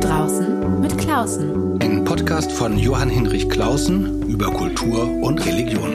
draußen 0.00 0.80
mit 0.80 0.96
Klausen. 0.96 1.78
Ein 1.82 2.04
Podcast 2.04 2.50
von 2.50 2.78
Johann 2.78 3.10
Hinrich 3.10 3.50
Klausen 3.50 4.22
über 4.28 4.46
Kultur 4.46 5.04
und 5.22 5.44
Religion. 5.44 5.92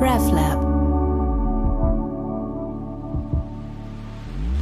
RevLab. 0.00 0.62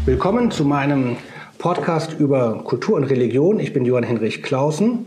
Willkommen 0.07 0.51
zu 0.51 0.65
meinem 0.65 1.19
Podcast 1.59 2.19
über 2.19 2.63
Kultur 2.65 2.97
und 2.97 3.05
Religion. 3.05 3.61
Ich 3.61 3.75
bin 3.75 3.85
Johann 3.85 4.05
Hinrich 4.05 4.43
Klausen. 4.43 5.07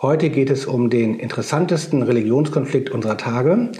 Heute 0.00 0.30
geht 0.30 0.50
es 0.50 0.66
um 0.66 0.90
den 0.90 1.20
interessantesten 1.20 2.02
Religionskonflikt 2.02 2.90
unserer 2.90 3.16
Tage. 3.16 3.70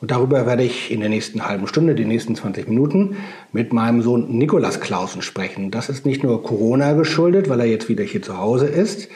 Und 0.00 0.10
darüber 0.12 0.46
werde 0.46 0.62
ich 0.62 0.90
in 0.92 1.00
der 1.00 1.08
nächsten 1.08 1.48
halben 1.48 1.66
Stunde, 1.66 1.94
die 1.94 2.04
nächsten 2.04 2.36
20 2.36 2.68
Minuten, 2.68 3.16
mit 3.52 3.72
meinem 3.72 4.02
Sohn 4.02 4.38
Nikolas 4.38 4.80
Klausen 4.80 5.22
sprechen. 5.22 5.70
Das 5.70 5.88
ist 5.88 6.06
nicht 6.06 6.22
nur 6.22 6.42
Corona 6.42 6.92
geschuldet, 6.92 7.48
weil 7.48 7.60
er 7.60 7.66
jetzt 7.66 7.88
wieder 7.88 8.04
hier 8.04 8.22
zu 8.22 8.38
Hause 8.38 8.66
ist, 8.66 9.08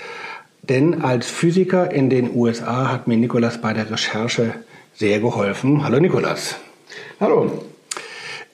denn 0.62 1.02
als 1.02 1.28
Physiker 1.28 1.90
in 1.92 2.10
den 2.10 2.34
USA 2.34 2.90
hat 2.90 3.06
mir 3.06 3.16
Nikolas 3.16 3.60
bei 3.60 3.72
der 3.72 3.90
Recherche 3.90 4.54
sehr 4.94 5.20
geholfen. 5.20 5.84
Hallo 5.84 6.00
Nikolas. 6.00 6.56
Hallo. 7.20 7.64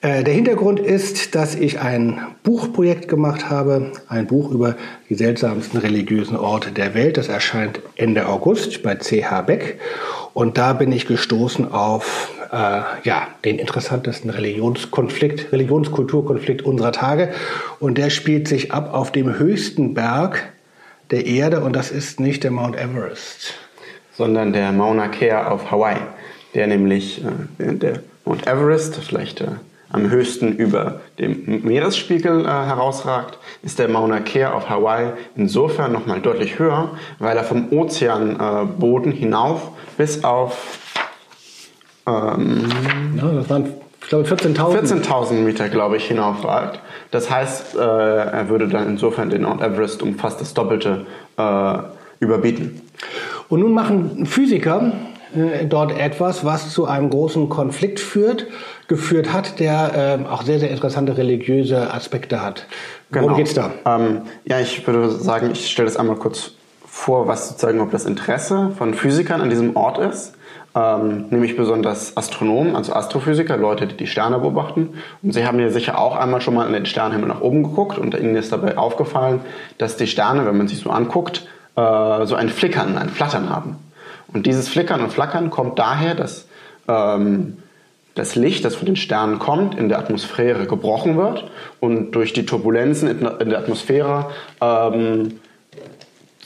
Äh, 0.01 0.23
der 0.23 0.33
Hintergrund 0.33 0.79
ist, 0.79 1.35
dass 1.35 1.55
ich 1.55 1.79
ein 1.79 2.21
Buchprojekt 2.43 3.07
gemacht 3.09 3.49
habe, 3.49 3.91
ein 4.07 4.27
Buch 4.27 4.49
über 4.51 4.75
die 5.09 5.15
seltsamsten 5.15 5.79
religiösen 5.79 6.37
Orte 6.37 6.71
der 6.71 6.93
Welt. 6.93 7.17
Das 7.17 7.27
erscheint 7.27 7.81
Ende 7.95 8.27
August 8.27 8.81
bei 8.81 8.95
CH 8.95 9.41
Beck. 9.45 9.79
Und 10.33 10.57
da 10.57 10.73
bin 10.73 10.91
ich 10.91 11.07
gestoßen 11.07 11.71
auf 11.71 12.29
äh, 12.51 12.81
ja, 13.03 13.27
den 13.45 13.59
interessantesten 13.59 14.29
Religionskonflikt, 14.29 15.51
Religionskulturkonflikt 15.51 16.61
unserer 16.63 16.91
Tage. 16.91 17.31
Und 17.79 17.97
der 17.97 18.09
spielt 18.09 18.47
sich 18.47 18.71
ab 18.71 18.93
auf 18.93 19.11
dem 19.11 19.37
höchsten 19.37 19.93
Berg 19.93 20.53
der 21.11 21.25
Erde 21.25 21.61
und 21.61 21.75
das 21.75 21.91
ist 21.91 22.19
nicht 22.19 22.43
der 22.43 22.51
Mount 22.51 22.75
Everest. 22.75 23.53
Sondern 24.13 24.53
der 24.53 24.71
Mauna 24.71 25.07
Kea 25.07 25.47
auf 25.47 25.71
Hawaii, 25.71 25.97
der 26.53 26.67
nämlich 26.67 27.23
äh, 27.59 27.73
der 27.73 28.01
Mount 28.25 28.47
Everest, 28.47 28.97
vielleicht 28.97 29.41
äh, 29.41 29.47
am 29.91 30.09
höchsten 30.09 30.53
über 30.53 31.01
dem 31.17 31.63
Meeresspiegel 31.63 32.45
äh, 32.45 32.47
herausragt, 32.47 33.39
ist 33.63 33.79
der 33.79 33.87
Mauna 33.87 34.19
Kea 34.19 34.53
auf 34.53 34.69
Hawaii 34.69 35.13
insofern 35.35 35.91
nochmal 35.91 36.19
deutlich 36.19 36.59
höher, 36.59 36.91
weil 37.17 37.37
er 37.37 37.43
vom 37.43 37.71
Ozeanboden 37.71 39.11
hinauf 39.11 39.71
bis 39.99 40.23
auf 40.23 40.79
ähm, 42.07 42.69
ja, 43.17 43.31
das 43.33 43.49
waren 43.49 43.65
ich 44.01 44.07
glaube 44.07 44.27
14.000 44.27 45.03
14.000 45.03 45.33
Meter, 45.33 45.67
glaube 45.67 45.97
ich, 45.97 46.05
hinaufragt. 46.05 46.79
Das 47.11 47.29
heißt, 47.29 47.75
äh, 47.75 47.79
er 47.79 48.49
würde 48.49 48.69
dann 48.69 48.87
insofern 48.87 49.29
den 49.29 49.43
Mount 49.43 49.61
Everest 49.61 50.01
um 50.01 50.15
fast 50.15 50.39
das 50.39 50.53
Doppelte 50.53 51.05
äh, 51.37 51.77
überbieten. 52.19 52.81
Und 53.49 53.59
nun 53.59 53.73
machen 53.73 54.25
Physiker 54.25 54.93
äh, 55.35 55.65
dort 55.65 55.91
etwas, 55.99 56.45
was 56.45 56.73
zu 56.73 56.85
einem 56.85 57.09
großen 57.09 57.49
Konflikt 57.49 57.99
führt, 57.99 58.47
geführt 58.87 59.33
hat, 59.33 59.59
der 59.59 60.19
äh, 60.23 60.31
auch 60.31 60.43
sehr, 60.43 60.59
sehr 60.59 60.71
interessante 60.71 61.17
religiöse 61.17 61.93
Aspekte 61.93 62.41
hat. 62.41 62.67
Worum 63.09 63.27
genau. 63.27 63.37
geht's 63.37 63.53
da? 63.53 63.73
Ähm, 63.85 64.21
ja, 64.45 64.61
ich 64.61 64.87
würde 64.87 65.11
sagen, 65.11 65.51
ich 65.51 65.69
stelle 65.69 65.87
das 65.87 65.97
einmal 65.97 66.15
kurz 66.15 66.53
vor, 66.99 67.29
was 67.29 67.47
sozusagen 67.47 67.79
ob 67.79 67.91
das 67.91 68.05
Interesse 68.05 68.71
von 68.77 68.93
Physikern 68.93 69.39
an 69.39 69.49
diesem 69.49 69.77
Ort 69.77 69.99
ist. 69.99 70.33
Ähm, 70.75 71.25
nämlich 71.29 71.55
besonders 71.55 72.15
Astronomen, 72.15 72.75
also 72.75 72.93
Astrophysiker, 72.93 73.57
Leute, 73.57 73.87
die 73.87 73.95
die 73.95 74.05
Sterne 74.05 74.37
beobachten. 74.37 74.89
Und 75.23 75.33
Sie 75.33 75.45
haben 75.45 75.59
ja 75.59 75.69
sicher 75.69 75.97
auch 75.97 76.15
einmal 76.15 76.41
schon 76.41 76.53
mal 76.53 76.67
in 76.67 76.73
den 76.73 76.85
Sternenhimmel 76.85 77.29
nach 77.29 77.41
oben 77.41 77.63
geguckt 77.63 77.97
und 77.97 78.13
Ihnen 78.13 78.35
ist 78.35 78.51
dabei 78.51 78.77
aufgefallen, 78.77 79.39
dass 79.79 79.95
die 79.95 80.05
Sterne, 80.05 80.45
wenn 80.45 80.57
man 80.57 80.67
sie 80.67 80.75
so 80.75 80.91
anguckt, 80.91 81.47
äh, 81.75 82.25
so 82.25 82.35
ein 82.35 82.49
Flickern, 82.49 82.97
ein 82.97 83.09
Flattern 83.09 83.49
haben. 83.49 83.77
Und 84.31 84.45
dieses 84.45 84.67
Flickern 84.67 85.01
und 85.01 85.11
Flackern 85.11 85.49
kommt 85.49 85.79
daher, 85.79 86.13
dass 86.13 86.47
ähm, 86.87 87.57
das 88.13 88.35
Licht, 88.35 88.63
das 88.65 88.75
von 88.75 88.85
den 88.85 88.97
Sternen 88.97 89.39
kommt, 89.39 89.73
in 89.75 89.89
der 89.89 89.97
Atmosphäre 89.99 90.67
gebrochen 90.67 91.17
wird 91.17 91.49
und 91.79 92.11
durch 92.11 92.33
die 92.33 92.45
Turbulenzen 92.45 93.07
in 93.39 93.49
der 93.49 93.57
Atmosphäre 93.57 94.27
ähm, 94.61 95.39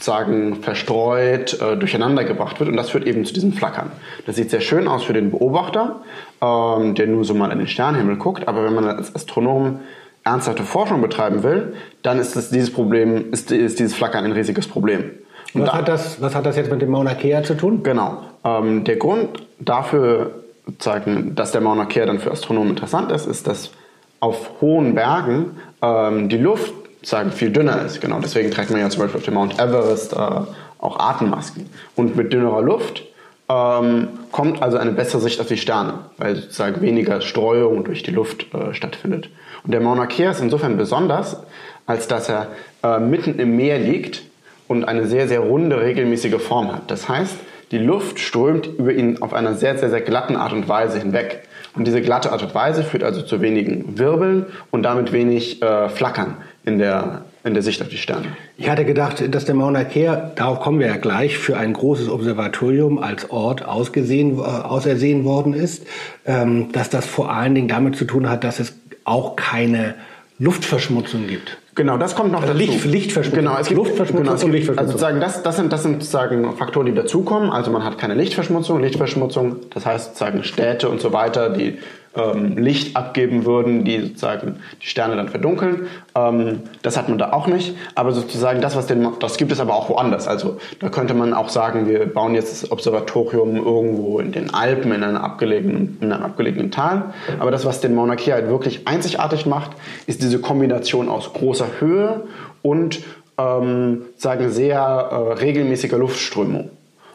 sagen 0.03 0.55
verstreut, 0.61 1.59
äh, 1.61 1.77
durcheinander 1.77 2.23
gebracht 2.23 2.59
wird 2.59 2.69
und 2.69 2.77
das 2.77 2.89
führt 2.89 3.05
eben 3.05 3.25
zu 3.25 3.33
diesem 3.33 3.53
Flackern. 3.53 3.91
Das 4.25 4.35
sieht 4.35 4.49
sehr 4.49 4.61
schön 4.61 4.87
aus 4.87 5.03
für 5.03 5.13
den 5.13 5.31
Beobachter, 5.31 6.01
ähm, 6.41 6.95
der 6.95 7.07
nur 7.07 7.23
so 7.23 7.33
mal 7.33 7.51
in 7.51 7.59
den 7.59 7.67
Sternenhimmel 7.67 8.17
guckt, 8.17 8.47
aber 8.47 8.63
wenn 8.63 8.73
man 8.73 8.85
als 8.85 9.15
Astronom 9.15 9.79
ernsthafte 10.23 10.63
Forschung 10.63 11.01
betreiben 11.01 11.43
will, 11.43 11.73
dann 12.01 12.19
ist 12.19 12.35
das, 12.35 12.49
dieses 12.49 12.71
Problem, 12.71 13.31
ist, 13.31 13.51
ist 13.51 13.79
dieses 13.79 13.93
Flackern 13.93 14.25
ein 14.25 14.31
riesiges 14.31 14.67
Problem. 14.67 15.11
Was, 15.53 15.65
da, 15.65 15.77
hat 15.77 15.87
das, 15.87 16.21
was 16.21 16.33
hat 16.33 16.45
das 16.45 16.55
jetzt 16.55 16.71
mit 16.71 16.81
dem 16.81 16.89
Mauna 16.89 17.13
Kea 17.13 17.43
zu 17.43 17.55
tun? 17.55 17.83
Genau. 17.83 18.23
Ähm, 18.43 18.83
der 18.85 18.95
Grund 18.95 19.45
dafür, 19.59 20.31
sagen, 20.79 21.35
dass 21.35 21.51
der 21.51 21.61
Mauna 21.61 21.85
Kea 21.85 22.05
dann 22.05 22.19
für 22.19 22.31
Astronomen 22.31 22.69
interessant 22.69 23.11
ist, 23.11 23.25
ist, 23.25 23.47
dass 23.47 23.71
auf 24.19 24.61
hohen 24.61 24.95
Bergen 24.95 25.57
ähm, 25.81 26.29
die 26.29 26.37
Luft 26.37 26.73
sagen, 27.03 27.31
viel 27.31 27.51
dünner 27.51 27.83
ist. 27.85 28.01
Genau, 28.01 28.19
deswegen 28.19 28.51
trägt 28.51 28.71
man 28.71 28.79
ja 28.79 28.89
zum 28.89 29.01
Beispiel 29.01 29.19
auf 29.19 29.25
dem 29.25 29.33
Mount 29.35 29.59
Everest 29.59 30.13
äh, 30.13 30.15
auch 30.15 30.99
Atemmasken. 30.99 31.69
Und 31.95 32.15
mit 32.15 32.33
dünnerer 32.33 32.61
Luft 32.61 33.03
ähm, 33.49 34.09
kommt 34.31 34.61
also 34.61 34.77
eine 34.77 34.91
bessere 34.91 35.21
Sicht 35.21 35.39
auf 35.39 35.47
die 35.47 35.57
Sterne, 35.57 35.99
weil 36.17 36.35
sozusagen 36.35 36.81
weniger 36.81 37.21
Streuung 37.21 37.83
durch 37.83 38.03
die 38.03 38.11
Luft 38.11 38.53
äh, 38.53 38.73
stattfindet. 38.73 39.29
Und 39.63 39.73
der 39.73 39.81
Mauna 39.81 40.05
Kea 40.05 40.31
ist 40.31 40.41
insofern 40.41 40.77
besonders, 40.77 41.37
als 41.85 42.07
dass 42.07 42.29
er 42.29 42.47
äh, 42.83 42.99
mitten 42.99 43.39
im 43.39 43.55
Meer 43.55 43.79
liegt 43.79 44.23
und 44.67 44.85
eine 44.85 45.07
sehr, 45.07 45.27
sehr 45.27 45.41
runde, 45.41 45.81
regelmäßige 45.81 46.41
Form 46.41 46.73
hat. 46.73 46.89
Das 46.89 47.09
heißt, 47.09 47.35
die 47.71 47.79
Luft 47.79 48.19
strömt 48.19 48.67
über 48.67 48.91
ihn 48.93 49.21
auf 49.21 49.33
einer 49.33 49.55
sehr, 49.55 49.77
sehr, 49.77 49.89
sehr 49.89 50.01
glatten 50.01 50.35
Art 50.35 50.53
und 50.53 50.69
Weise 50.69 50.99
hinweg. 50.99 51.47
Und 51.75 51.87
diese 51.87 52.01
glatte 52.01 52.31
Art 52.31 52.43
und 52.43 52.53
Weise 52.53 52.83
führt 52.83 53.03
also 53.03 53.23
zu 53.23 53.41
wenigen 53.41 53.97
Wirbeln 53.97 54.45
und 54.69 54.83
damit 54.83 55.11
wenig 55.11 55.61
äh, 55.61 55.89
Flackern 55.89 56.37
in 56.65 56.79
der, 56.79 57.25
in 57.43 57.53
der 57.53 57.63
Sicht 57.63 57.81
auf 57.81 57.89
die 57.89 57.97
Sterne. 57.97 58.27
Ich 58.57 58.69
hatte 58.69 58.85
gedacht, 58.85 59.23
dass 59.33 59.45
der 59.45 59.55
Mauna 59.55 59.83
Kea, 59.83 60.31
darauf 60.35 60.61
kommen 60.61 60.79
wir 60.79 60.87
ja 60.87 60.97
gleich, 60.97 61.37
für 61.37 61.57
ein 61.57 61.73
großes 61.73 62.09
Observatorium 62.09 62.99
als 62.99 63.29
Ort 63.31 63.65
ausgesehen, 63.65 64.37
äh, 64.37 64.41
ausersehen 64.41 65.25
worden 65.25 65.53
ist, 65.53 65.85
ähm, 66.25 66.71
dass 66.71 66.89
das 66.89 67.05
vor 67.05 67.31
allen 67.31 67.55
Dingen 67.55 67.67
damit 67.67 67.95
zu 67.95 68.05
tun 68.05 68.29
hat, 68.29 68.43
dass 68.43 68.59
es 68.59 68.73
auch 69.03 69.35
keine 69.35 69.95
Luftverschmutzung 70.39 71.27
gibt. 71.27 71.57
Genau, 71.75 71.97
das 71.97 72.15
kommt 72.15 72.31
noch 72.31 72.41
also 72.41 72.53
dazu. 72.53 72.65
Licht, 72.65 72.85
Lichtverschmutzung. 72.85 73.43
Genau, 73.43 73.57
es 73.57 73.67
gibt 73.67 73.77
Luftverschmutzung 73.77 74.23
genau, 74.23 74.35
es 74.35 74.41
gibt, 74.41 74.49
und 74.49 74.55
Lichtverschmutzung. 74.55 74.87
Also 74.87 74.91
sozusagen 74.91 75.19
das, 75.19 75.43
das, 75.43 75.55
sind, 75.55 75.73
das 75.73 75.83
sind 75.83 75.93
sozusagen 75.93 76.55
Faktoren, 76.55 76.85
die 76.85 76.93
dazukommen. 76.93 77.49
Also 77.49 77.71
man 77.71 77.83
hat 77.83 77.97
keine 77.97 78.13
Lichtverschmutzung. 78.13 78.79
Lichtverschmutzung, 78.79 79.57
das 79.71 79.85
heißt 79.85 80.05
sozusagen 80.09 80.43
Städte 80.43 80.89
und 80.89 81.01
so 81.01 81.13
weiter, 81.13 81.49
die 81.49 81.79
ähm, 82.15 82.57
Licht 82.57 82.95
abgeben 82.95 83.45
würden, 83.45 83.83
die 83.85 83.99
sozusagen 83.99 84.57
die 84.81 84.87
Sterne 84.87 85.15
dann 85.15 85.29
verdunkeln. 85.29 85.87
Ähm, 86.15 86.61
das 86.81 86.97
hat 86.97 87.09
man 87.09 87.17
da 87.17 87.33
auch 87.33 87.47
nicht. 87.47 87.75
Aber 87.95 88.11
sozusagen 88.11 88.61
das, 88.61 88.75
was 88.75 88.87
den, 88.87 89.07
das 89.19 89.37
gibt 89.37 89.51
es 89.51 89.59
aber 89.59 89.73
auch 89.73 89.89
woanders. 89.89 90.27
Also 90.27 90.57
da 90.79 90.89
könnte 90.89 91.13
man 91.13 91.33
auch 91.33 91.49
sagen, 91.49 91.87
wir 91.87 92.05
bauen 92.05 92.35
jetzt 92.35 92.63
das 92.63 92.71
Observatorium 92.71 93.55
irgendwo 93.55 94.19
in 94.19 94.31
den 94.31 94.53
Alpen, 94.53 94.91
in, 94.91 95.03
einer 95.03 95.23
abgelegenen, 95.23 95.97
in 96.01 96.11
einem 96.11 96.23
abgelegenen 96.23 96.71
Tal. 96.71 97.13
Aber 97.39 97.51
das, 97.51 97.65
was 97.65 97.81
den 97.81 97.95
Mauna 97.95 98.15
Kea 98.15 98.33
halt 98.33 98.47
wirklich 98.47 98.87
einzigartig 98.87 99.45
macht, 99.45 99.71
ist 100.05 100.21
diese 100.21 100.39
Kombination 100.39 101.09
aus 101.09 101.33
großer 101.33 101.67
Höhe 101.79 102.23
und 102.61 103.01
ähm, 103.37 104.03
sagen 104.17 104.51
sehr 104.51 104.79
äh, 104.79 105.33
regelmäßiger 105.33 105.97
Luftströmung. 105.97 106.69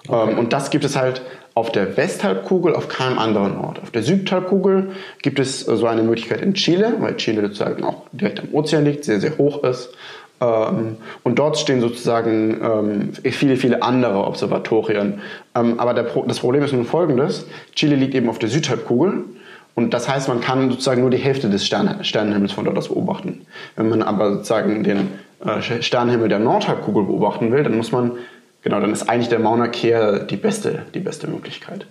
Okay. 0.08 0.32
Ähm, 0.32 0.38
und 0.38 0.52
das 0.52 0.70
gibt 0.70 0.84
es 0.84 0.96
halt 0.96 1.22
auf 1.58 1.72
der 1.72 1.96
Westhalbkugel 1.96 2.72
auf 2.72 2.86
keinem 2.86 3.18
anderen 3.18 3.58
Ort. 3.58 3.82
Auf 3.82 3.90
der 3.90 4.04
Südhalbkugel 4.04 4.90
gibt 5.22 5.40
es 5.40 5.60
so 5.60 5.86
eine 5.88 6.04
Möglichkeit 6.04 6.40
in 6.40 6.54
Chile, 6.54 6.94
weil 7.00 7.16
Chile 7.16 7.42
sozusagen 7.42 7.82
auch 7.82 8.02
direkt 8.12 8.38
am 8.38 8.48
Ozean 8.52 8.84
liegt, 8.84 9.04
sehr, 9.04 9.18
sehr 9.18 9.36
hoch 9.38 9.64
ist. 9.64 9.90
Ähm, 10.40 10.98
und 11.24 11.40
dort 11.40 11.58
stehen 11.58 11.80
sozusagen 11.80 12.60
ähm, 12.62 13.12
viele, 13.32 13.56
viele 13.56 13.82
andere 13.82 14.24
Observatorien. 14.24 15.20
Ähm, 15.56 15.80
aber 15.80 15.94
das 15.94 16.38
Problem 16.38 16.62
ist 16.62 16.72
nun 16.72 16.84
folgendes. 16.84 17.46
Chile 17.74 17.96
liegt 17.96 18.14
eben 18.14 18.28
auf 18.28 18.38
der 18.38 18.50
Südhalbkugel. 18.50 19.24
Und 19.74 19.94
das 19.94 20.08
heißt, 20.08 20.28
man 20.28 20.40
kann 20.40 20.70
sozusagen 20.70 21.00
nur 21.00 21.10
die 21.10 21.18
Hälfte 21.18 21.50
des 21.50 21.66
Sternenhimmels 21.66 22.52
von 22.52 22.66
dort 22.66 22.78
aus 22.78 22.88
beobachten. 22.88 23.46
Wenn 23.74 23.88
man 23.88 24.02
aber 24.02 24.34
sozusagen 24.34 24.84
den 24.84 25.08
äh, 25.44 25.82
Sternenhimmel 25.82 26.28
der 26.28 26.38
Nordhalbkugel 26.38 27.02
beobachten 27.02 27.50
will, 27.50 27.64
dann 27.64 27.76
muss 27.76 27.90
man 27.90 28.12
genau, 28.62 28.80
dann 28.80 28.92
ist 28.92 29.08
eigentlich 29.08 29.28
der 29.28 29.38
Mauna 29.38 29.68
Kea 29.68 30.20
die 30.20 30.36
beste, 30.36 30.82
die 30.94 31.00
beste 31.00 31.28
Möglichkeit. 31.28 31.86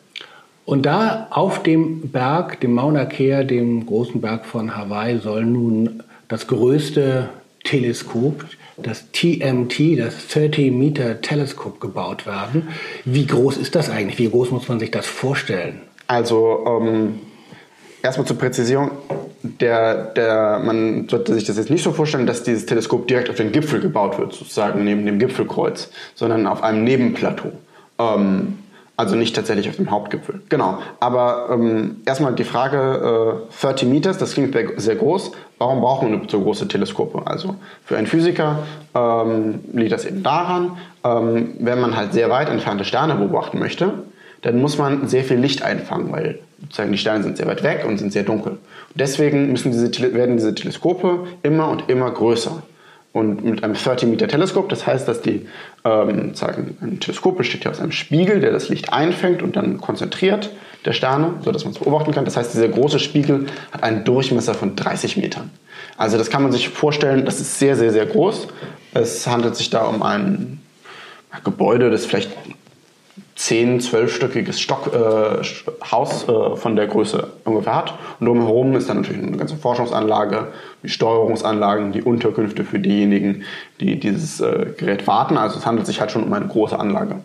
Und 0.66 0.86
da 0.86 1.28
auf 1.30 1.64
dem 1.64 2.12
Berg, 2.12 2.60
dem 2.60 2.74
Mauna 2.74 3.06
Kea, 3.06 3.44
dem 3.44 3.86
großen 3.86 4.20
Berg 4.20 4.46
von 4.46 4.76
Hawaii, 4.76 5.18
soll 5.18 5.46
nun 5.46 6.04
das 6.28 6.48
größte 6.48 7.30
Teleskop, 7.64 8.46
das 8.76 9.12
TMT, 9.12 9.98
das 9.98 10.28
30 10.28 10.72
Meter 10.72 11.22
Teleskop 11.22 11.80
gebaut 11.80 12.26
werden. 12.26 12.68
Wie 13.06 13.26
groß 13.26 13.58
ist 13.58 13.76
das 13.76 13.90
eigentlich? 13.90 14.20
Wie 14.20 14.30
groß 14.30 14.52
muss 14.52 14.68
man 14.68 14.80
sich 14.80 14.92
das 14.92 15.06
vorstellen? 15.06 15.82
Also 16.08 16.66
ähm, 16.66 17.20
erstmal 18.04 18.28
zur 18.28 18.38
Präzisierung, 18.38 18.92
der, 19.58 20.06
der, 20.14 20.62
man 20.64 21.08
sollte 21.10 21.34
sich 21.34 21.46
das 21.46 21.58
jetzt 21.58 21.70
nicht 21.70 21.84
so 21.84 21.92
vorstellen, 21.92 22.28
dass 22.28 22.44
dieses 22.44 22.66
Teleskop 22.66 23.08
direkt 23.08 23.30
auf 23.30 23.36
den 23.36 23.52
Gipfel 23.52 23.80
gebaut 23.80 24.18
wird, 24.18 24.34
sozusagen 24.34 24.84
neben 24.84 25.06
dem 25.06 25.20
Gipfelkreuz, 25.20 25.90
sondern 26.16 26.48
auf 26.48 26.64
einem 26.64 26.84
Nebenplateau. 26.84 27.52
Ähm, 28.00 28.60
also 28.98 29.16
nicht 29.16 29.36
tatsächlich 29.36 29.70
auf 29.70 29.76
dem 29.76 29.92
Hauptgipfel. 29.92 30.42
Genau. 30.50 30.80
Aber 31.00 31.50
ähm, 31.52 31.98
erstmal 32.06 32.34
die 32.34 32.44
Frage, 32.44 33.44
äh, 33.48 33.62
30 33.62 33.88
Meters, 33.88 34.18
das 34.18 34.34
klingt 34.34 34.58
sehr 34.78 34.96
groß. 34.96 35.34
Warum 35.60 35.82
brauchen 35.82 36.12
wir 36.12 36.22
so 36.28 36.42
große 36.42 36.68
Teleskope? 36.68 37.22
Also 37.26 37.56
für 37.86 37.96
einen 37.96 38.08
Physiker 38.08 38.64
ähm, 38.96 39.60
liegt 39.72 39.92
das 39.92 40.06
eben 40.06 40.24
daran, 40.24 40.78
ähm, 41.04 41.54
wenn 41.60 41.80
man 41.80 41.96
halt 41.96 42.14
sehr 42.14 42.32
weit 42.32 42.50
entfernte 42.50 42.86
Sterne 42.86 43.14
beobachten 43.14 43.60
möchte, 43.60 43.94
dann 44.42 44.60
muss 44.60 44.80
man 44.80 45.08
sehr 45.08 45.24
viel 45.24 45.38
Licht 45.38 45.62
einfangen, 45.62 46.12
weil 46.12 46.40
sozusagen 46.62 46.92
die 46.92 46.98
Sterne 46.98 47.24
sind 47.24 47.38
sehr 47.38 47.48
weit 47.48 47.64
weg 47.64 47.86
und 47.88 47.98
sind 47.98 48.12
sehr 48.12 48.24
dunkel. 48.24 48.54
Und 48.54 48.60
deswegen 48.96 49.52
müssen 49.52 49.72
diese, 49.72 50.14
werden 50.14 50.38
diese 50.38 50.56
Teleskope 50.56 51.28
immer 51.44 51.70
und 51.70 51.90
immer 51.90 52.10
größer. 52.12 52.64
Und 53.14 53.44
mit 53.44 53.64
einem 53.64 53.74
30 53.74 54.10
Meter 54.10 54.28
Teleskop, 54.28 54.70
das 54.70 54.86
heißt, 54.86 55.08
dass 55.08 55.22
die, 55.22 55.48
ähm, 55.84 56.36
sagen, 56.36 56.78
ein 56.82 57.00
Teleskop 57.00 57.38
besteht 57.38 57.64
ja 57.64 57.72
aus 57.72 57.80
einem 57.80 57.92
Spiegel, 57.92 58.42
der 58.42 58.52
das 58.52 58.70
Licht 58.70 58.94
einfängt 58.94 59.42
und 59.42 59.56
dann 59.56 59.80
konzentriert 59.80 60.52
der 60.86 60.94
Sterne, 60.94 61.34
sodass 61.44 61.64
man 61.64 61.74
es 61.74 61.80
beobachten 61.80 62.12
kann. 62.12 62.26
Das 62.26 62.38
heißt, 62.38 62.54
dieser 62.54 62.68
große 62.68 63.00
Spiegel 63.00 63.48
hat 63.72 63.82
einen 63.82 64.04
Durchmesser 64.04 64.54
von 64.54 64.76
30 64.76 65.18
Metern. 65.18 65.50
Also 65.98 66.18
das 66.20 66.30
kann 66.30 66.44
man 66.44 66.52
sich 66.52 66.70
vorstellen, 66.70 67.26
das 67.26 67.40
ist 67.40 67.58
sehr, 67.58 67.76
sehr, 67.76 67.92
sehr 67.92 68.06
groß. 68.06 68.50
Es 68.94 69.26
handelt 69.26 69.56
sich 69.56 69.72
da 69.72 69.86
um 69.86 70.04
ein 70.04 70.62
Gebäude, 71.44 71.90
das 71.90 72.06
vielleicht 72.06 72.30
10, 73.38 73.82
12-stöckiges 73.82 74.60
Stock, 74.60 74.92
äh, 74.94 75.44
Haus 75.92 76.28
äh, 76.28 76.56
von 76.56 76.76
der 76.76 76.88
Größe 76.88 77.28
ungefähr 77.46 77.76
hat. 77.76 77.94
Und 78.20 78.26
drumherum 78.26 78.76
ist 78.76 78.90
dann 78.90 79.02
natürlich 79.02 79.22
eine 79.22 79.38
ganze 79.38 79.56
Forschungsanlage, 79.56 80.48
die 80.82 80.90
Steuerungsanlagen, 80.90 81.92
die 81.92 82.02
Unterkünfte 82.02 82.64
für 82.64 82.80
diejenigen, 82.80 83.44
die 83.80 84.00
dieses 84.00 84.42
äh, 84.42 84.74
Gerät 84.76 85.06
warten. 85.06 85.38
Also 85.38 85.60
es 85.60 85.68
handelt 85.68 85.86
sich 85.86 86.02
halt 86.02 86.10
schon 86.10 86.24
um 86.24 86.34
eine 86.34 86.48
große 86.48 86.78
Anlage. 86.78 87.18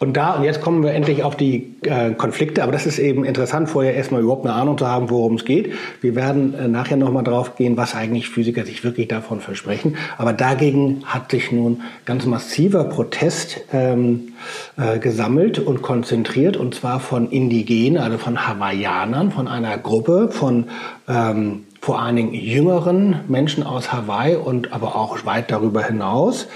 Und 0.00 0.16
da, 0.16 0.34
und 0.34 0.44
jetzt 0.44 0.60
kommen 0.60 0.84
wir 0.84 0.92
endlich 0.92 1.24
auf 1.24 1.36
die 1.36 1.74
äh, 1.82 2.12
Konflikte, 2.12 2.62
aber 2.62 2.70
das 2.70 2.86
ist 2.86 3.00
eben 3.00 3.24
interessant, 3.24 3.68
vorher 3.68 3.94
erstmal 3.94 4.22
überhaupt 4.22 4.46
eine 4.46 4.54
Ahnung 4.54 4.78
zu 4.78 4.86
haben, 4.86 5.10
worum 5.10 5.34
es 5.34 5.44
geht. 5.44 5.72
Wir 6.00 6.14
werden 6.14 6.54
äh, 6.54 6.68
nachher 6.68 6.96
nochmal 6.96 7.24
drauf 7.24 7.56
gehen, 7.56 7.76
was 7.76 7.96
eigentlich 7.96 8.28
Physiker 8.28 8.64
sich 8.64 8.84
wirklich 8.84 9.08
davon 9.08 9.40
versprechen. 9.40 9.96
Aber 10.16 10.32
dagegen 10.32 11.02
hat 11.04 11.32
sich 11.32 11.50
nun 11.50 11.82
ganz 12.04 12.26
massiver 12.26 12.84
Protest 12.84 13.60
ähm, 13.72 14.34
äh, 14.76 15.00
gesammelt 15.00 15.58
und 15.58 15.82
konzentriert, 15.82 16.56
und 16.56 16.76
zwar 16.76 17.00
von 17.00 17.28
Indigenen, 17.30 18.00
also 18.00 18.18
von 18.18 18.46
Hawaiianern, 18.46 19.32
von 19.32 19.48
einer 19.48 19.78
Gruppe 19.78 20.28
von 20.30 20.66
ähm, 21.08 21.64
vor 21.80 22.00
allen 22.00 22.16
Dingen 22.16 22.34
jüngeren 22.34 23.20
Menschen 23.28 23.62
aus 23.62 23.92
Hawaii 23.92 24.36
und 24.36 24.72
aber 24.72 24.94
auch 24.96 25.24
weit 25.24 25.50
darüber 25.50 25.82
hinaus. 25.82 26.46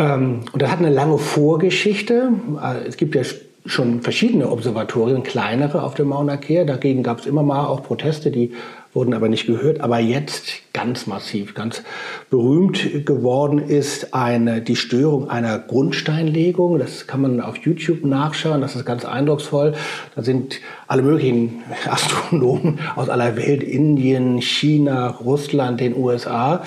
Ähm, 0.00 0.40
und 0.52 0.62
das 0.62 0.70
hat 0.70 0.78
eine 0.78 0.90
lange 0.90 1.18
Vorgeschichte. 1.18 2.32
Äh, 2.62 2.88
es 2.88 2.96
gibt 2.96 3.14
ja 3.14 3.22
schon 3.66 4.00
verschiedene 4.00 4.50
Observatorien, 4.50 5.22
kleinere 5.22 5.82
auf 5.82 5.94
dem 5.94 6.08
Mauna 6.08 6.38
Kea. 6.38 6.64
Dagegen 6.64 7.02
gab 7.02 7.20
es 7.20 7.26
immer 7.26 7.42
mal 7.42 7.66
auch 7.66 7.82
Proteste, 7.82 8.30
die 8.30 8.52
wurden 8.94 9.12
aber 9.12 9.28
nicht 9.28 9.46
gehört. 9.46 9.82
Aber 9.82 9.98
jetzt 9.98 10.72
ganz 10.72 11.06
massiv, 11.06 11.54
ganz 11.54 11.82
berühmt 12.30 13.04
geworden 13.04 13.58
ist 13.58 14.14
eine, 14.14 14.62
die 14.62 14.76
Störung 14.76 15.28
einer 15.28 15.58
Grundsteinlegung. 15.58 16.78
Das 16.78 17.06
kann 17.06 17.20
man 17.20 17.40
auf 17.42 17.58
YouTube 17.58 18.02
nachschauen. 18.04 18.62
Das 18.62 18.74
ist 18.74 18.86
ganz 18.86 19.04
eindrucksvoll. 19.04 19.74
Da 20.16 20.22
sind 20.22 20.60
alle 20.88 21.02
möglichen 21.02 21.62
Astronomen 21.88 22.80
aus 22.96 23.10
aller 23.10 23.36
Welt, 23.36 23.62
Indien, 23.62 24.40
China, 24.40 25.08
Russland, 25.08 25.80
den 25.80 25.94
USA, 25.94 26.62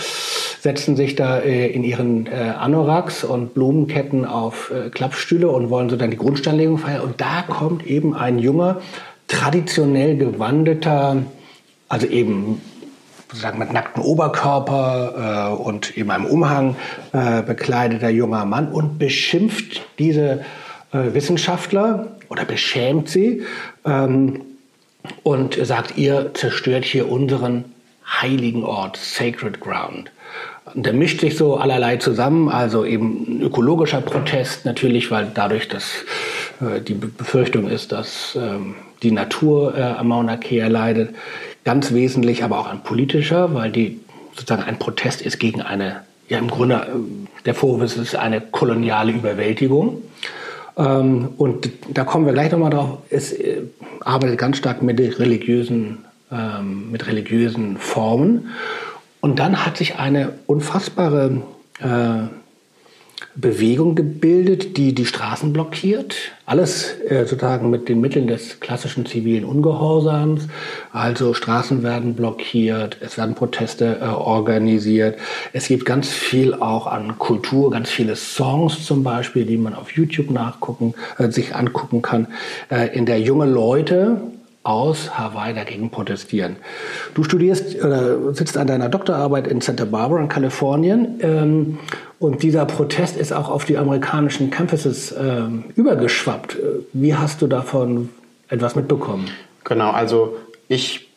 setzen 0.64 0.96
sich 0.96 1.16
da 1.16 1.40
äh, 1.40 1.68
in 1.68 1.84
ihren 1.84 2.26
äh, 2.26 2.54
Anoraks 2.58 3.26
und 3.26 3.54
Blumenketten 3.54 4.24
auf 4.24 4.72
äh, 4.72 4.90
Klappstühle 4.90 5.50
und 5.50 5.70
wollen 5.70 5.90
so 5.90 5.98
dann 5.98 6.10
die 6.10 6.18
Grundsteinlegung 6.18 6.78
feiern. 6.78 7.02
Und 7.02 7.20
da 7.20 7.42
kommt 7.42 7.86
eben 7.86 8.16
ein 8.16 8.40
junger, 8.40 8.80
traditionell 9.28 10.16
gewandeter 10.16 11.18
also 11.90 12.08
eben 12.08 12.62
sozusagen 13.28 13.60
mit 13.60 13.74
nacktem 13.74 14.04
Oberkörper 14.04 15.52
äh, 15.52 15.62
und 15.62 15.98
eben 15.98 16.10
einem 16.12 16.26
Umhang 16.26 16.78
äh, 17.12 17.42
bekleideter 17.42 18.10
junger 18.10 18.46
Mann 18.46 18.72
und 18.72 18.98
beschimpft 18.98 19.82
diese 20.00 20.46
äh, 20.94 21.14
Wissenschaftler 21.14 22.16
oder 22.30 22.46
beschämt 22.46 23.10
sie 23.10 23.44
ähm, 23.86 24.42
und 25.24 25.58
sagt, 25.62 25.98
ihr 25.98 26.34
zerstört 26.34 26.86
hier 26.86 27.12
unseren 27.12 27.66
heiligen 28.08 28.64
Ort, 28.64 28.96
Sacred 28.96 29.60
Ground. 29.60 30.13
Und 30.74 30.88
da 30.88 30.94
mischt 30.94 31.22
sich 31.22 31.38
so 31.38 31.58
allerlei 31.58 31.98
zusammen, 31.98 32.50
also 32.50 32.84
eben 32.84 33.42
ökologischer 33.42 34.02
Protest 34.02 34.66
natürlich, 34.66 35.12
weil 35.12 35.28
dadurch 35.34 35.68
dass 35.68 35.92
äh, 36.62 36.82
die 36.82 36.96
Befürchtung 36.96 37.68
ist, 37.68 37.92
dass 37.92 38.38
ähm, 38.40 38.76
die 39.04 39.12
Natur 39.12 39.78
äh, 39.78 39.82
am 39.82 40.08
Mauna 40.08 40.38
Kea 40.38 40.68
leidet 40.68 41.14
ganz 41.64 41.94
wesentlich 41.94 42.44
aber 42.44 42.60
auch 42.60 42.68
ein 42.68 42.82
politischer, 42.82 43.54
weil 43.54 43.72
die 43.72 44.00
sozusagen 44.36 44.64
ein 44.64 44.80
Protest 44.80 45.22
ist 45.22 45.40
gegen 45.40 45.62
eine, 45.62 46.02
ja 46.28 46.40
im 46.40 46.50
Grunde 46.50 46.76
äh, 46.76 46.90
der 47.46 47.54
Vorwurf 47.54 47.96
ist 47.98 48.16
eine 48.16 48.42
koloniale 48.42 49.12
Überwältigung. 49.12 50.02
Ähm, 50.78 51.30
und 51.38 51.70
da 51.90 52.04
kommen 52.04 52.26
wir 52.26 52.34
gleich 52.34 52.52
nochmal 52.52 52.72
drauf. 52.72 53.00
Es 53.10 53.32
äh, 53.32 53.62
arbeitet 54.02 54.40
ganz 54.40 54.58
stark 54.58 54.82
mit 54.82 55.00
religiösen, 55.20 56.00
ähm, 56.32 56.90
mit 56.92 57.08
religiösen 57.08 57.78
Formen. 57.78 58.50
Und 59.24 59.40
dann 59.40 59.66
hat 59.66 59.78
sich 59.78 59.96
eine 60.00 60.34
unfassbare 60.48 61.44
äh, 61.80 62.28
Bewegung 63.36 63.96
gebildet, 63.96 64.76
die 64.76 64.94
die 64.94 65.06
Straßen 65.06 65.54
blockiert. 65.54 66.14
Alles 66.46 66.94
äh, 67.08 67.24
sozusagen 67.26 67.70
mit 67.70 67.88
den 67.88 68.02
Mitteln 68.02 68.28
des 68.28 68.60
klassischen 68.60 69.06
zivilen 69.06 69.46
Ungehorsams. 69.46 70.50
Also 70.92 71.34
Straßen 71.34 71.84
werden 71.84 72.16
blockiert, 72.16 72.98
es 73.00 73.18
werden 73.18 73.34
Proteste 73.34 74.00
äh, 74.02 74.08
organisiert. 74.08 75.18
Es 75.54 75.70
gibt 75.70 75.86
ganz 75.86 76.10
viel 76.10 76.54
auch 76.54 76.86
an 76.86 77.18
Kultur, 77.18 77.72
ganz 77.72 77.90
viele 77.90 78.18
Songs 78.18 78.86
zum 78.86 79.04
Beispiel, 79.04 79.46
die 79.46 79.56
man 79.56 79.74
auf 79.74 79.92
YouTube 79.92 80.32
nachgucken, 80.32 80.96
äh, 81.18 81.32
sich 81.32 81.56
angucken 81.56 82.02
kann, 82.02 82.28
äh, 82.70 82.94
in 82.94 83.06
der 83.06 83.22
junge 83.22 83.46
Leute 83.46 84.20
aus 84.64 85.18
Hawaii 85.18 85.54
dagegen 85.54 85.90
protestieren. 85.90 86.56
Du 87.14 87.24
studierst 87.24 87.84
oder 87.84 88.34
sitzt 88.34 88.58
an 88.58 88.68
deiner 88.68 88.90
Doktorarbeit 88.90 89.48
in 89.48 89.60
Santa 89.62 89.86
Barbara 89.86 90.22
in 90.22 90.30
Kalifornien 90.30 91.20
ähm, 91.22 91.80
und 92.20 92.42
dieser 92.44 92.66
Protest 92.66 93.18
ist 93.18 93.34
auch 93.34 93.50
auf 93.50 93.66
die 93.66 93.78
amerikanischen 93.78 94.50
Campuses 94.50 95.14
ähm, 95.18 95.66
übergeschwappt. 95.76 96.58
Wie 96.94 97.14
hast 97.14 97.42
du 97.42 97.48
davon 97.48 98.10
etwas 98.48 98.76
mitbekommen? 98.76 99.30
Genau, 99.66 99.92
also 99.92 100.38
ich 100.70 101.10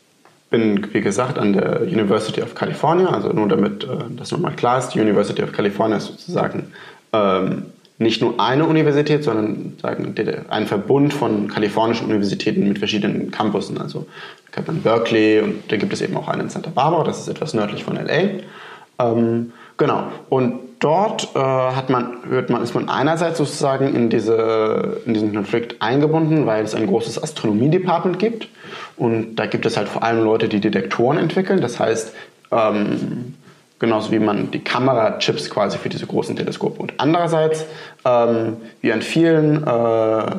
bin, 0.51 0.93
wie 0.93 1.01
gesagt, 1.01 1.39
an 1.39 1.53
der 1.53 1.83
University 1.83 2.43
of 2.43 2.55
California, 2.55 3.09
also 3.09 3.29
nur 3.29 3.49
damit 3.49 3.85
äh, 3.85 3.89
das 4.17 4.33
nochmal 4.33 4.55
klar 4.55 4.79
ist, 4.79 4.91
die 4.91 5.01
University 5.01 5.43
of 5.43 5.53
California 5.53 5.99
ist 5.99 6.07
sozusagen 6.07 6.73
ähm, 7.13 7.67
nicht 7.99 8.21
nur 8.21 8.39
eine 8.39 8.67
Universität, 8.67 9.25
sondern 9.25 9.75
ein 10.49 10.67
Verbund 10.67 11.15
von 11.15 11.49
kalifornischen 11.49 12.07
Universitäten 12.07 12.69
mit 12.69 12.79
verschiedenen 12.79 13.31
Campussen. 13.31 13.79
Also 13.79 14.07
da 14.51 14.57
gibt 14.57 14.69
man 14.69 14.83
Berkeley 14.83 15.41
und 15.41 15.71
da 15.73 15.77
gibt 15.77 15.93
es 15.93 16.03
eben 16.03 16.17
auch 16.17 16.29
einen 16.29 16.43
in 16.43 16.49
Santa 16.51 16.71
Barbara, 16.71 17.05
das 17.05 17.21
ist 17.21 17.29
etwas 17.29 17.55
nördlich 17.55 17.85
von 17.85 17.97
LA. 17.97 18.41
Ähm, 18.99 19.53
genau. 19.79 20.09
Und 20.29 20.61
dort 20.79 21.35
äh, 21.35 21.39
hat 21.39 21.89
man, 21.89 22.19
hört 22.29 22.51
man, 22.51 22.63
ist 22.63 22.75
man 22.75 22.89
einerseits 22.89 23.39
sozusagen 23.39 23.95
in, 23.95 24.11
diese, 24.11 25.01
in 25.07 25.15
diesen 25.15 25.35
Konflikt 25.35 25.81
eingebunden, 25.81 26.47
weil 26.47 26.65
es 26.65 26.75
ein 26.75 26.87
großes 26.87 27.23
Astronomie-Department 27.23 28.19
gibt. 28.19 28.49
Und 28.97 29.37
da 29.37 29.47
gibt 29.47 29.65
es 29.67 29.77
halt 29.77 29.89
vor 29.89 30.03
allem 30.03 30.25
Leute, 30.25 30.49
die 30.49 30.61
Detektoren 30.61 31.19
entwickeln. 31.19 31.61
Das 31.61 31.81
heißt, 31.81 32.15
ähm, 32.51 33.35
Genauso 33.79 34.11
wie 34.11 34.19
man 34.19 34.51
die 34.51 34.61
Kamerachips 34.61 35.51
quasi 35.51 35.77
für 35.77 35.91
diese 35.91 36.07
großen 36.07 36.35
Teleskope. 36.35 36.81
Und 36.81 36.95
andererseits, 36.97 37.67
ähm, 38.05 38.57
wie 38.81 38.93
an 38.93 39.03
vielen 39.03 39.67
äh, 39.67 40.37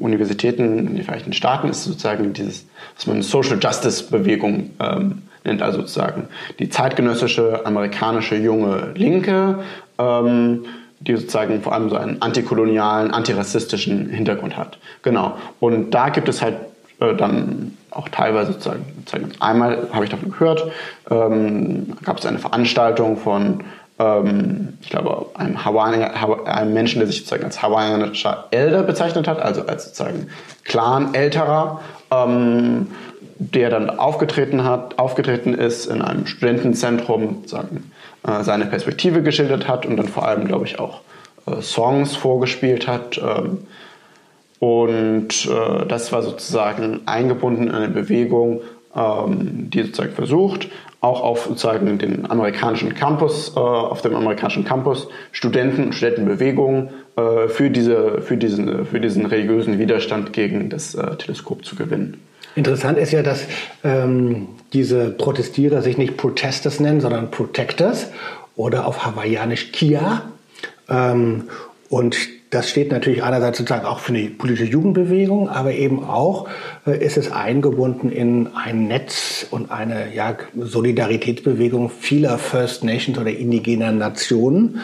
Universitäten 0.00 0.78
in 0.88 0.96
den 0.96 1.04
Vereinigten 1.04 1.32
Staaten, 1.32 1.68
ist 1.68 1.84
sozusagen 1.84 2.32
dieses, 2.32 2.66
was 2.96 3.06
man 3.06 3.22
Social 3.22 3.58
Justice 3.60 4.04
Bewegung 4.10 4.70
ähm, 4.80 5.22
nennt, 5.44 5.62
also 5.62 5.80
sozusagen 5.80 6.28
die 6.58 6.68
zeitgenössische 6.68 7.64
amerikanische 7.64 8.36
junge 8.36 8.92
Linke, 8.94 9.60
ähm, 9.98 10.64
die 11.00 11.16
sozusagen 11.16 11.62
vor 11.62 11.72
allem 11.72 11.90
so 11.90 11.96
einen 11.96 12.20
antikolonialen, 12.20 13.10
antirassistischen 13.10 14.10
Hintergrund 14.10 14.56
hat. 14.56 14.78
Genau. 15.02 15.36
Und 15.60 15.92
da 15.92 16.08
gibt 16.10 16.28
es 16.28 16.42
halt 16.42 16.56
äh, 17.00 17.14
dann 17.14 17.76
auch 17.90 18.08
teilweise 18.08 18.52
sozusagen, 18.52 18.84
einmal 19.40 19.88
habe 19.92 20.04
ich 20.04 20.10
davon 20.10 20.30
gehört, 20.30 20.70
ähm, 21.10 21.96
gab 22.04 22.18
es 22.18 22.26
eine 22.26 22.38
Veranstaltung 22.38 23.16
von, 23.16 23.64
ähm, 23.98 24.78
ich 24.80 24.90
glaube, 24.90 25.26
einem, 25.34 25.64
Hawaiian, 25.64 26.02
einem 26.46 26.72
Menschen, 26.72 27.00
der 27.00 27.06
sich 27.06 27.18
sozusagen 27.18 27.44
als 27.44 27.62
hawaiianischer 27.62 28.46
Elder 28.50 28.82
bezeichnet 28.82 29.26
hat, 29.28 29.40
also 29.40 29.66
als 29.66 29.86
sozusagen 29.86 30.28
Clan-Älterer, 30.64 31.80
ähm, 32.10 32.88
der 33.38 33.70
dann 33.70 33.90
aufgetreten 33.90 34.64
hat, 34.64 34.98
aufgetreten 34.98 35.54
ist 35.54 35.86
in 35.86 36.02
einem 36.02 36.26
Studentenzentrum, 36.26 37.44
sagen, 37.46 37.90
äh, 38.26 38.42
seine 38.42 38.66
Perspektive 38.66 39.22
geschildert 39.22 39.66
hat 39.66 39.86
und 39.86 39.96
dann 39.96 40.08
vor 40.08 40.26
allem, 40.26 40.46
glaube 40.46 40.66
ich, 40.66 40.78
auch 40.78 41.00
äh, 41.46 41.62
Songs 41.62 42.14
vorgespielt 42.14 42.86
hat. 42.86 43.18
Ähm, 43.18 43.66
und 44.60 45.46
äh, 45.46 45.86
das 45.86 46.12
war 46.12 46.22
sozusagen 46.22 47.00
eingebunden 47.06 47.68
in 47.68 47.74
eine 47.74 47.88
Bewegung, 47.88 48.60
ähm, 48.94 49.70
die 49.70 49.82
sozusagen 49.82 50.12
versucht, 50.12 50.68
auch 51.00 51.22
auf 51.22 51.46
sozusagen 51.46 51.98
den 51.98 52.30
amerikanischen 52.30 52.94
Campus, 52.94 53.56
äh, 53.56 53.58
auf 53.58 54.02
dem 54.02 54.14
amerikanischen 54.14 54.66
Campus 54.66 55.08
Studenten 55.32 55.84
und 55.84 55.94
Studentenbewegungen 55.94 56.90
äh, 57.16 57.48
für, 57.48 57.70
diese, 57.70 58.20
für, 58.20 58.36
diesen, 58.36 58.84
für 58.84 59.00
diesen 59.00 59.24
religiösen 59.24 59.78
Widerstand 59.78 60.34
gegen 60.34 60.68
das 60.68 60.94
äh, 60.94 61.16
Teleskop 61.16 61.64
zu 61.64 61.74
gewinnen. 61.74 62.20
Interessant 62.54 62.98
ist 62.98 63.12
ja, 63.12 63.22
dass 63.22 63.46
ähm, 63.82 64.48
diese 64.74 65.08
Protestierer 65.10 65.80
sich 65.80 65.96
nicht 65.96 66.18
Protesters 66.18 66.80
nennen, 66.80 67.00
sondern 67.00 67.30
Protectors 67.30 68.10
oder 68.56 68.86
auf 68.86 69.06
Hawaiianisch 69.06 69.72
Kia. 69.72 70.22
Ähm, 70.90 71.44
und 71.88 72.16
das 72.50 72.68
steht 72.68 72.90
natürlich 72.90 73.22
einerseits 73.22 73.58
sozusagen 73.58 73.86
auch 73.86 74.00
für 74.00 74.12
die 74.12 74.28
politische 74.28 74.70
Jugendbewegung, 74.70 75.48
aber 75.48 75.72
eben 75.72 76.04
auch 76.04 76.48
äh, 76.84 76.98
ist 77.04 77.16
es 77.16 77.30
eingebunden 77.30 78.10
in 78.10 78.48
ein 78.54 78.88
Netz 78.88 79.46
und 79.50 79.70
eine 79.70 80.12
ja, 80.12 80.36
Solidaritätsbewegung 80.56 81.90
vieler 81.90 82.38
First 82.38 82.82
Nations 82.82 83.18
oder 83.18 83.30
indigener 83.30 83.92
Nationen. 83.92 84.80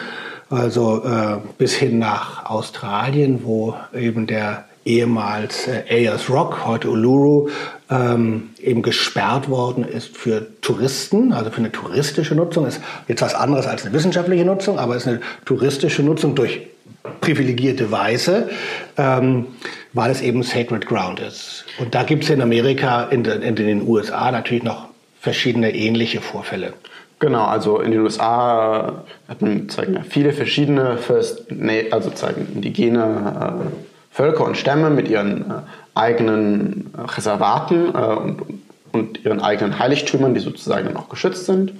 Also 0.49 1.03
äh, 1.03 1.39
bis 1.57 1.73
hin 1.73 1.99
nach 1.99 2.49
Australien, 2.49 3.41
wo 3.43 3.75
eben 3.93 4.27
der 4.27 4.63
ehemals 4.85 5.67
äh, 5.67 5.83
Ayers 5.89 6.29
Rock, 6.29 6.65
heute 6.65 6.89
Uluru, 6.89 7.49
ähm, 7.89 8.51
eben 8.61 8.81
gesperrt 8.81 9.49
worden 9.49 9.83
ist 9.83 10.15
für 10.15 10.47
Touristen, 10.61 11.33
also 11.33 11.51
für 11.51 11.57
eine 11.57 11.73
touristische 11.73 12.33
Nutzung. 12.33 12.65
Ist 12.65 12.79
jetzt 13.09 13.21
was 13.21 13.35
anderes 13.35 13.67
als 13.67 13.83
eine 13.83 13.93
wissenschaftliche 13.93 14.45
Nutzung, 14.45 14.79
aber 14.79 14.95
ist 14.95 15.05
eine 15.05 15.19
touristische 15.43 16.01
Nutzung 16.01 16.33
durch 16.33 16.61
privilegierte 17.21 17.91
Weiße, 17.91 18.49
ähm, 18.97 19.47
weil 19.93 20.11
es 20.11 20.21
eben 20.21 20.43
Sacred 20.43 20.85
Ground 20.85 21.19
ist. 21.19 21.65
Und 21.79 21.95
da 21.95 22.03
gibt 22.03 22.23
es 22.23 22.29
in 22.29 22.41
Amerika, 22.41 23.03
in, 23.03 23.23
de, 23.23 23.41
in 23.41 23.55
den 23.55 23.87
USA 23.87 24.31
natürlich 24.31 24.63
noch 24.63 24.87
verschiedene 25.19 25.73
ähnliche 25.73 26.21
Vorfälle. 26.21 26.73
Genau, 27.19 27.45
also 27.45 27.79
in 27.79 27.91
den 27.91 28.01
USA 28.01 29.03
hat 29.27 29.39
zeigen 29.69 30.03
viele 30.07 30.33
verschiedene 30.33 30.97
First, 30.97 31.45
also 31.91 32.11
zeigen 32.11 32.47
indigene 32.53 33.63
äh, 33.73 33.87
Völker 34.11 34.45
und 34.45 34.57
Stämme 34.57 34.89
mit 34.89 35.07
ihren 35.07 35.41
äh, 35.41 35.53
eigenen 35.95 36.91
äh, 36.95 37.01
Reservaten 37.01 37.93
äh, 37.93 37.97
und, 37.97 38.41
und, 38.91 39.25
ihren 39.25 39.41
eigenen 39.41 39.79
Heiligtümern, 39.79 40.33
die 40.35 40.39
sozusagen 40.39 40.93
noch 40.93 41.09
geschützt 41.09 41.45
sind. 41.45 41.73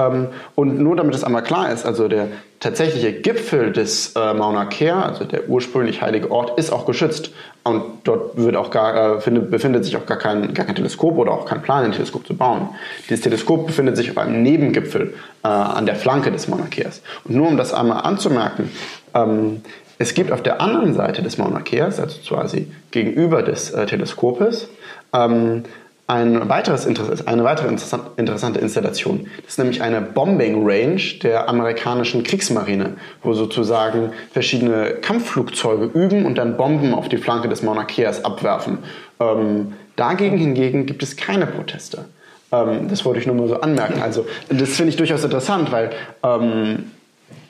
Ähm, 0.00 0.28
und 0.54 0.80
nur 0.80 0.96
damit 0.96 1.14
es 1.14 1.24
einmal 1.24 1.42
klar 1.42 1.70
ist, 1.70 1.84
also 1.84 2.08
der 2.08 2.28
tatsächliche 2.58 3.12
Gipfel 3.12 3.72
des 3.72 4.14
äh, 4.16 4.34
Mauna 4.34 4.64
Kea, 4.66 5.02
also 5.02 5.24
der 5.24 5.48
ursprünglich 5.48 6.02
heilige 6.02 6.30
Ort, 6.30 6.58
ist 6.58 6.72
auch 6.72 6.86
geschützt. 6.86 7.32
Und 7.62 7.82
dort 8.04 8.36
wird 8.38 8.56
auch 8.56 8.70
gar, 8.70 9.16
äh, 9.16 9.20
findet, 9.20 9.50
befindet 9.50 9.84
sich 9.84 9.96
auch 9.96 10.06
gar 10.06 10.16
kein, 10.16 10.54
gar 10.54 10.64
kein 10.64 10.74
Teleskop 10.74 11.18
oder 11.18 11.32
auch 11.32 11.44
kein 11.44 11.60
Plan, 11.62 11.84
ein 11.84 11.92
Teleskop 11.92 12.26
zu 12.26 12.34
bauen. 12.34 12.70
Dieses 13.08 13.22
Teleskop 13.22 13.66
befindet 13.66 13.96
sich 13.96 14.10
auf 14.10 14.18
einem 14.18 14.42
Nebengipfel 14.42 15.14
äh, 15.42 15.48
an 15.48 15.84
der 15.86 15.96
Flanke 15.96 16.32
des 16.32 16.48
Mauna 16.48 16.66
Keas. 16.66 17.02
Und 17.24 17.36
nur 17.36 17.48
um 17.48 17.56
das 17.56 17.74
einmal 17.74 18.02
anzumerken, 18.02 18.70
ähm, 19.14 19.62
es 19.98 20.14
gibt 20.14 20.32
auf 20.32 20.42
der 20.42 20.62
anderen 20.62 20.94
Seite 20.94 21.22
des 21.22 21.36
Mauna 21.36 21.60
Keas, 21.60 22.00
also 22.00 22.18
quasi 22.26 22.72
gegenüber 22.90 23.42
des 23.42 23.70
äh, 23.70 23.84
Teleskopes, 23.84 24.68
ähm, 25.12 25.64
ein 26.10 26.48
weiteres, 26.48 26.86
eine 27.26 27.44
weitere 27.44 27.68
interessante 27.68 28.58
Installation. 28.58 29.28
Das 29.42 29.52
ist 29.52 29.58
nämlich 29.58 29.80
eine 29.80 30.00
Bombing 30.00 30.66
Range 30.68 31.00
der 31.22 31.48
amerikanischen 31.48 32.24
Kriegsmarine, 32.24 32.94
wo 33.22 33.32
sozusagen 33.32 34.10
verschiedene 34.32 34.96
Kampfflugzeuge 35.00 35.84
üben 35.84 36.26
und 36.26 36.36
dann 36.36 36.56
Bomben 36.56 36.94
auf 36.94 37.08
die 37.08 37.16
Flanke 37.16 37.48
des 37.48 37.62
Mauna 37.62 37.84
Keas 37.84 38.24
abwerfen. 38.24 38.78
Ähm, 39.20 39.74
dagegen 39.94 40.36
hingegen 40.36 40.86
gibt 40.86 41.04
es 41.04 41.16
keine 41.16 41.46
Proteste. 41.46 42.06
Ähm, 42.50 42.88
das 42.88 43.04
wollte 43.04 43.20
ich 43.20 43.26
nur 43.26 43.36
mal 43.36 43.46
so 43.46 43.60
anmerken. 43.60 44.02
Also 44.02 44.26
das 44.48 44.70
finde 44.70 44.90
ich 44.90 44.96
durchaus 44.96 45.22
interessant, 45.22 45.70
weil 45.70 45.90
ähm, 46.24 46.90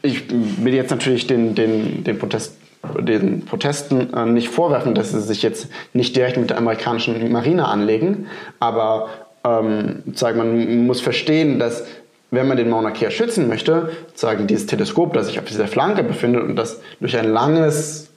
ich 0.03 0.25
will 0.31 0.75
jetzt 0.75 0.91
natürlich 0.91 1.27
den, 1.27 1.55
den, 1.55 2.05
den 2.05 2.19
Protest 2.19 2.60
den 3.01 3.45
Protesten 3.45 4.13
äh, 4.15 4.27
nicht 4.27 4.49
vorwerfen, 4.49 4.95
dass 4.95 5.11
sie 5.11 5.21
sich 5.21 5.43
jetzt 5.43 5.69
nicht 5.93 6.17
direkt 6.17 6.37
mit 6.37 6.51
der 6.51 6.59
amerikanischen 6.59 7.31
Marine 7.31 7.69
anlegen, 7.69 8.27
aber 8.59 9.09
ähm, 9.45 10.03
sagen, 10.15 10.39
man 10.39 10.87
muss 10.87 11.01
verstehen, 11.01 11.59
dass 11.59 11.85
wenn 12.31 12.47
man 12.47 12.57
den 12.57 12.71
Mauna 12.71 12.91
Kea 12.91 13.11
schützen 13.11 13.49
möchte, 13.49 13.91
sagen 14.15 14.47
dieses 14.47 14.67
Teleskop, 14.67 15.13
das 15.13 15.27
sich 15.27 15.39
auf 15.39 15.47
dieser 15.47 15.67
Flanke 15.67 16.03
befindet 16.03 16.43
und 16.43 16.57
das 16.57 16.81
durch 17.01 17.17
ein 17.17 17.31
langes, 17.31 18.11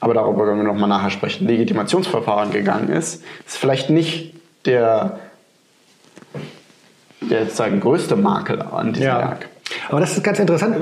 aber 0.00 0.14
darüber 0.14 0.44
können 0.44 0.58
wir 0.58 0.72
noch 0.72 0.78
mal 0.78 0.86
nachher 0.86 1.10
sprechen, 1.10 1.46
Legitimationsverfahren 1.46 2.52
gegangen 2.52 2.88
ist, 2.88 3.24
ist 3.46 3.56
vielleicht 3.56 3.90
nicht 3.90 4.34
der, 4.64 5.18
der 7.20 7.46
sagen, 7.46 7.80
größte 7.80 8.16
Makel 8.16 8.62
an 8.62 8.92
diesem 8.92 9.08
ja. 9.08 9.18
Werk. 9.18 9.48
Aber 9.88 10.00
das 10.00 10.16
ist 10.16 10.22
ganz 10.22 10.38
interessant. 10.38 10.76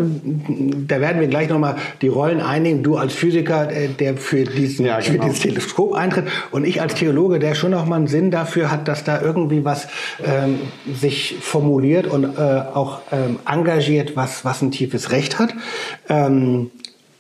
Da 0.88 1.00
werden 1.00 1.20
wir 1.20 1.28
gleich 1.28 1.48
nochmal 1.48 1.76
die 2.02 2.08
Rollen 2.08 2.40
einnehmen. 2.40 2.82
Du 2.82 2.96
als 2.96 3.14
Physiker, 3.14 3.70
äh, 3.70 3.88
der 3.88 4.16
für, 4.16 4.44
diesen, 4.44 4.86
ja, 4.86 5.00
genau. 5.00 5.12
für 5.12 5.18
dieses 5.18 5.40
Teleskop 5.40 5.94
eintritt 5.94 6.26
und 6.50 6.64
ich 6.64 6.80
als 6.80 6.94
Theologe, 6.94 7.38
der 7.38 7.54
schon 7.54 7.70
nochmal 7.70 7.98
einen 7.98 8.08
Sinn 8.08 8.30
dafür 8.30 8.70
hat, 8.70 8.88
dass 8.88 9.04
da 9.04 9.20
irgendwie 9.20 9.64
was 9.64 9.88
ähm, 10.24 10.60
sich 10.92 11.36
formuliert 11.40 12.06
und 12.06 12.24
äh, 12.24 12.38
auch 12.38 13.00
ähm, 13.12 13.38
engagiert, 13.50 14.16
was, 14.16 14.44
was 14.44 14.62
ein 14.62 14.70
tiefes 14.70 15.10
Recht 15.10 15.38
hat. 15.38 15.54
Ähm, 16.08 16.70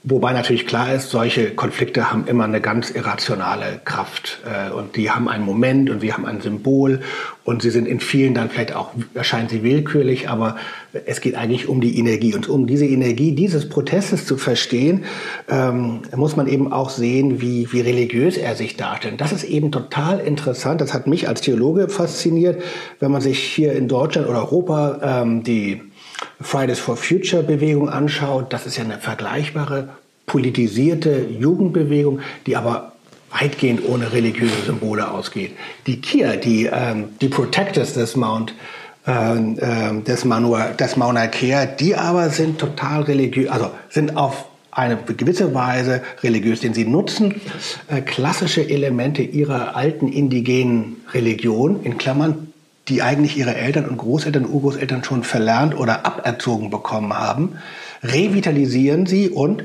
Wobei 0.06 0.34
natürlich 0.34 0.66
klar 0.66 0.92
ist, 0.92 1.08
solche 1.08 1.52
Konflikte 1.52 2.12
haben 2.12 2.26
immer 2.26 2.44
eine 2.44 2.60
ganz 2.60 2.90
irrationale 2.90 3.80
Kraft 3.86 4.42
äh, 4.44 4.70
und 4.70 4.96
die 4.96 5.10
haben 5.10 5.30
einen 5.30 5.46
Moment 5.46 5.88
und 5.88 6.02
wir 6.02 6.12
haben 6.12 6.26
ein 6.26 6.42
Symbol 6.42 7.00
und 7.42 7.62
sie 7.62 7.70
sind 7.70 7.88
in 7.88 8.00
vielen 8.00 8.34
dann 8.34 8.50
vielleicht 8.50 8.76
auch, 8.76 8.90
erscheinen 9.14 9.48
sie 9.48 9.62
willkürlich, 9.62 10.28
aber 10.28 10.56
es 11.06 11.22
geht 11.22 11.36
eigentlich 11.36 11.70
um 11.70 11.80
die 11.80 11.98
Energie 11.98 12.34
und 12.34 12.50
um 12.50 12.66
diese 12.66 12.84
Energie 12.84 13.32
dieses 13.32 13.66
Protestes 13.70 14.26
zu 14.26 14.36
verstehen, 14.36 15.04
ähm, 15.48 16.02
muss 16.14 16.36
man 16.36 16.48
eben 16.48 16.70
auch 16.70 16.90
sehen, 16.90 17.40
wie, 17.40 17.72
wie 17.72 17.80
religiös 17.80 18.36
er 18.36 18.56
sich 18.56 18.76
darstellt. 18.76 19.22
Das 19.22 19.32
ist 19.32 19.44
eben 19.44 19.72
total 19.72 20.20
interessant, 20.20 20.82
das 20.82 20.92
hat 20.92 21.06
mich 21.06 21.28
als 21.28 21.40
Theologe 21.40 21.88
fasziniert, 21.88 22.62
wenn 23.00 23.10
man 23.10 23.22
sich 23.22 23.38
hier 23.38 23.72
in 23.72 23.88
Deutschland 23.88 24.28
oder 24.28 24.40
Europa 24.40 25.22
ähm, 25.22 25.42
die 25.42 25.80
Fridays 26.44 26.78
for 26.78 26.96
Future 26.96 27.42
Bewegung 27.42 27.88
anschaut, 27.88 28.52
das 28.52 28.66
ist 28.66 28.76
ja 28.76 28.84
eine 28.84 28.98
vergleichbare 28.98 29.88
politisierte 30.26 31.26
Jugendbewegung, 31.26 32.20
die 32.46 32.56
aber 32.56 32.92
weitgehend 33.30 33.88
ohne 33.88 34.12
religiöse 34.12 34.62
Symbole 34.66 35.10
ausgeht. 35.10 35.52
Die 35.86 36.00
KIA, 36.00 36.36
die, 36.36 36.70
ähm, 36.72 37.08
die 37.20 37.28
Protectors 37.28 37.94
des 37.94 38.14
Mount, 38.14 38.54
äh, 39.06 40.00
des, 40.02 40.24
Manua, 40.24 40.68
des 40.68 40.96
Mauna 40.96 41.26
Kea, 41.26 41.66
die 41.66 41.96
aber 41.96 42.30
sind 42.30 42.58
total 42.58 43.02
religiös, 43.02 43.50
also 43.50 43.70
sind 43.88 44.16
auf 44.16 44.46
eine 44.70 44.96
gewisse 44.96 45.54
Weise 45.54 46.02
religiös, 46.22 46.60
denn 46.60 46.74
sie 46.74 46.84
nutzen 46.84 47.40
äh, 47.88 48.00
klassische 48.00 48.68
Elemente 48.68 49.22
ihrer 49.22 49.76
alten 49.76 50.08
indigenen 50.08 50.96
Religion, 51.12 51.82
in 51.84 51.96
Klammern 51.96 52.53
die 52.88 53.02
eigentlich 53.02 53.36
ihre 53.36 53.54
Eltern 53.54 53.86
und 53.86 53.96
Großeltern 53.96 54.44
und 54.44 54.52
Urgroßeltern 54.52 55.04
schon 55.04 55.24
verlernt 55.24 55.76
oder 55.76 56.04
aberzogen 56.04 56.70
bekommen 56.70 57.14
haben, 57.14 57.58
revitalisieren 58.02 59.06
sie 59.06 59.30
und 59.30 59.64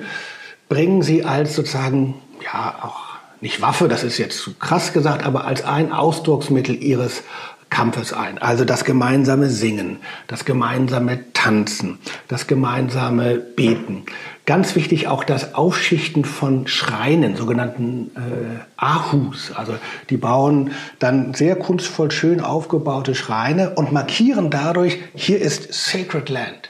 bringen 0.69 1.01
sie 1.01 1.25
als 1.25 1.55
sozusagen, 1.55 2.15
ja, 2.43 2.75
auch 2.81 3.09
nicht 3.41 3.61
Waffe, 3.61 3.87
das 3.87 4.03
ist 4.03 4.17
jetzt 4.17 4.37
zu 4.37 4.53
krass 4.53 4.93
gesagt, 4.93 5.25
aber 5.25 5.45
als 5.45 5.63
ein 5.63 5.91
Ausdrucksmittel 5.91 6.75
ihres 6.75 7.23
Kampfes 7.69 8.13
ein. 8.13 8.37
Also 8.39 8.65
das 8.65 8.83
gemeinsame 8.83 9.49
Singen, 9.49 9.97
das 10.27 10.45
gemeinsame 10.45 11.31
Tanzen, 11.33 11.99
das 12.27 12.47
gemeinsame 12.47 13.35
Beten. 13.35 14.03
Ganz 14.45 14.75
wichtig 14.75 15.07
auch 15.07 15.23
das 15.23 15.53
Aufschichten 15.53 16.25
von 16.25 16.65
Schreinen, 16.65 17.35
sogenannten 17.35 18.11
äh, 18.15 18.59
Ahus. 18.77 19.51
Also 19.55 19.75
die 20.09 20.17
bauen 20.17 20.71
dann 20.97 21.35
sehr 21.35 21.55
kunstvoll 21.55 22.09
schön 22.09 22.41
aufgebaute 22.41 23.13
Schreine 23.13 23.71
und 23.75 23.91
markieren 23.91 24.49
dadurch, 24.49 24.97
hier 25.13 25.39
ist 25.39 25.71
Sacred 25.71 26.29
Land. 26.29 26.69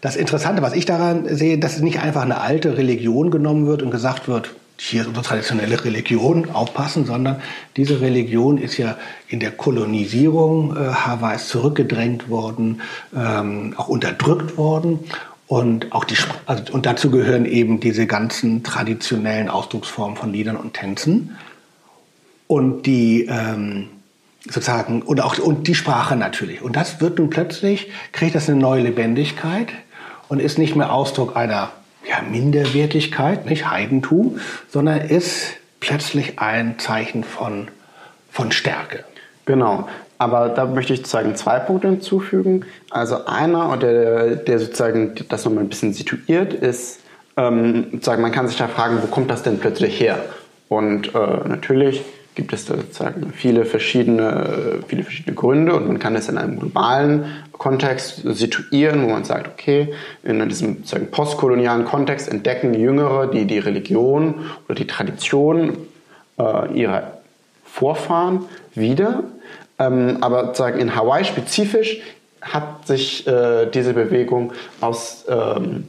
Das 0.00 0.16
Interessante, 0.16 0.62
was 0.62 0.72
ich 0.72 0.86
daran 0.86 1.26
sehe, 1.34 1.58
dass 1.58 1.80
nicht 1.80 2.00
einfach 2.00 2.22
eine 2.22 2.40
alte 2.40 2.78
Religion 2.78 3.30
genommen 3.30 3.66
wird 3.66 3.82
und 3.82 3.90
gesagt 3.90 4.28
wird, 4.28 4.54
hier 4.82 5.06
unsere 5.06 5.24
traditionelle 5.24 5.84
Religion, 5.84 6.50
aufpassen, 6.50 7.04
sondern 7.04 7.42
diese 7.76 8.00
Religion 8.00 8.56
ist 8.56 8.78
ja 8.78 8.96
in 9.28 9.38
der 9.38 9.50
Kolonisierung 9.50 10.74
äh, 10.74 10.92
Hawaiis 10.94 11.48
zurückgedrängt 11.48 12.30
worden, 12.30 12.80
ähm, 13.14 13.74
auch 13.76 13.88
unterdrückt 13.88 14.56
worden. 14.56 15.00
Und 15.46 15.92
auch 15.92 16.04
die, 16.04 16.16
also, 16.46 16.72
und 16.72 16.86
dazu 16.86 17.10
gehören 17.10 17.44
eben 17.44 17.80
diese 17.80 18.06
ganzen 18.06 18.64
traditionellen 18.64 19.50
Ausdrucksformen 19.50 20.16
von 20.16 20.32
Liedern 20.32 20.56
und 20.56 20.72
Tänzen. 20.72 21.36
Und 22.46 22.86
die, 22.86 23.26
ähm, 23.28 23.88
sozusagen 24.46 25.02
und 25.02 25.20
auch 25.20 25.38
und 25.38 25.68
die 25.68 25.74
Sprache 25.74 26.16
natürlich. 26.16 26.62
Und 26.62 26.74
das 26.74 27.02
wird 27.02 27.18
nun 27.18 27.28
plötzlich 27.28 27.90
kriegt 28.12 28.34
das 28.34 28.48
eine 28.48 28.58
neue 28.58 28.84
Lebendigkeit 28.84 29.68
und 30.28 30.40
ist 30.40 30.56
nicht 30.56 30.74
mehr 30.74 30.90
Ausdruck 30.90 31.36
einer 31.36 31.70
ja, 32.10 32.22
Minderwertigkeit, 32.28 33.46
nicht 33.46 33.70
Heidentum, 33.70 34.40
sondern 34.68 35.00
ist 35.00 35.52
plötzlich 35.78 36.38
ein 36.38 36.78
Zeichen 36.78 37.22
von, 37.24 37.68
von 38.30 38.50
Stärke. 38.50 39.04
Genau. 39.46 39.88
Aber 40.18 40.50
da 40.50 40.66
möchte 40.66 40.92
ich 40.92 40.98
sozusagen 40.98 41.34
zwei 41.36 41.58
Punkte 41.60 41.88
hinzufügen. 41.88 42.66
Also 42.90 43.24
einer, 43.24 43.76
der, 43.78 44.36
der 44.36 44.58
sozusagen 44.58 45.14
das 45.28 45.44
nochmal 45.44 45.64
ein 45.64 45.70
bisschen 45.70 45.94
situiert, 45.94 46.52
ist, 46.52 47.00
ähm, 47.36 47.86
sozusagen, 47.92 48.20
man 48.20 48.32
kann 48.32 48.48
sich 48.48 48.58
da 48.58 48.68
fragen, 48.68 48.98
wo 49.00 49.06
kommt 49.06 49.30
das 49.30 49.42
denn 49.42 49.58
plötzlich 49.58 49.98
her? 49.98 50.22
Und 50.68 51.14
äh, 51.14 51.48
natürlich 51.48 52.02
gibt 52.34 52.52
es 52.52 52.64
da 52.64 52.76
sozusagen 52.76 53.32
viele 53.34 53.64
verschiedene, 53.64 54.80
viele 54.86 55.02
verschiedene 55.02 55.34
Gründe 55.34 55.74
und 55.74 55.86
man 55.88 55.98
kann 55.98 56.14
es 56.16 56.28
in 56.28 56.38
einem 56.38 56.58
globalen 56.58 57.26
Kontext 57.52 58.22
situieren, 58.24 59.02
wo 59.02 59.08
man 59.08 59.24
sagt, 59.24 59.48
okay, 59.48 59.92
in 60.22 60.48
diesem 60.48 60.78
sozusagen 60.78 61.10
postkolonialen 61.10 61.84
Kontext 61.84 62.28
entdecken 62.28 62.74
Jüngere, 62.74 63.26
die 63.26 63.44
die 63.46 63.58
Religion 63.58 64.46
oder 64.66 64.74
die 64.76 64.86
Tradition 64.86 65.76
äh, 66.38 66.72
ihrer 66.72 67.18
Vorfahren 67.64 68.44
wieder. 68.74 69.24
Ähm, 69.78 70.18
aber 70.20 70.46
sozusagen 70.46 70.78
in 70.78 70.94
Hawaii 70.94 71.24
spezifisch 71.24 72.00
hat 72.40 72.86
sich 72.86 73.26
äh, 73.26 73.66
diese 73.66 73.92
Bewegung 73.92 74.52
aus 74.80 75.24
ähm, 75.28 75.84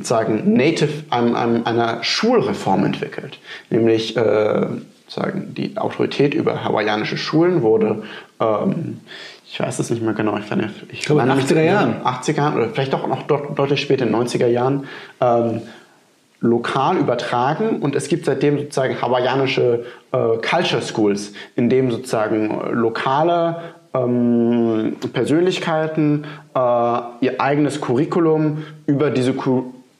sagen 0.00 0.54
Native 0.54 1.04
einem, 1.10 1.36
einem, 1.36 1.66
einer 1.66 2.02
Schulreform 2.02 2.84
entwickelt, 2.84 3.38
nämlich 3.70 4.16
äh, 4.16 4.66
sagen 5.08 5.54
die 5.54 5.76
Autorität 5.76 6.34
über 6.34 6.64
hawaiianische 6.64 7.16
Schulen 7.16 7.62
wurde 7.62 8.02
ähm, 8.40 9.00
ich 9.54 9.60
weiß 9.60 9.78
es 9.78 9.88
nicht 9.88 10.02
mehr 10.02 10.14
genau, 10.14 10.36
ich, 10.36 10.46
fand, 10.46 10.68
ich 10.90 11.02
glaube 11.02 11.22
in 11.22 11.28
den 11.28 11.38
80er 11.38 11.62
Jahren. 11.62 12.02
80er 12.04 12.36
Jahren 12.38 12.56
oder 12.56 12.70
vielleicht 12.70 12.92
auch 12.92 13.06
noch 13.06 13.22
deutlich 13.22 13.80
später 13.80 14.04
in 14.04 14.12
den 14.12 14.26
90er 14.26 14.48
Jahren 14.48 14.88
ähm, 15.20 15.62
lokal 16.40 16.96
übertragen 16.96 17.80
und 17.80 17.94
es 17.94 18.08
gibt 18.08 18.24
seitdem 18.24 18.58
sozusagen 18.58 19.00
hawaiianische 19.00 19.84
äh, 20.10 20.16
Culture 20.38 20.82
Schools, 20.82 21.34
in 21.54 21.70
dem 21.70 21.92
sozusagen 21.92 22.68
lokale 22.72 23.62
ähm, 23.94 24.96
Persönlichkeiten 25.12 26.26
äh, 26.54 26.58
ihr 27.20 27.40
eigenes 27.40 27.80
Curriculum 27.80 28.64
über 28.86 29.10
diese 29.10 29.34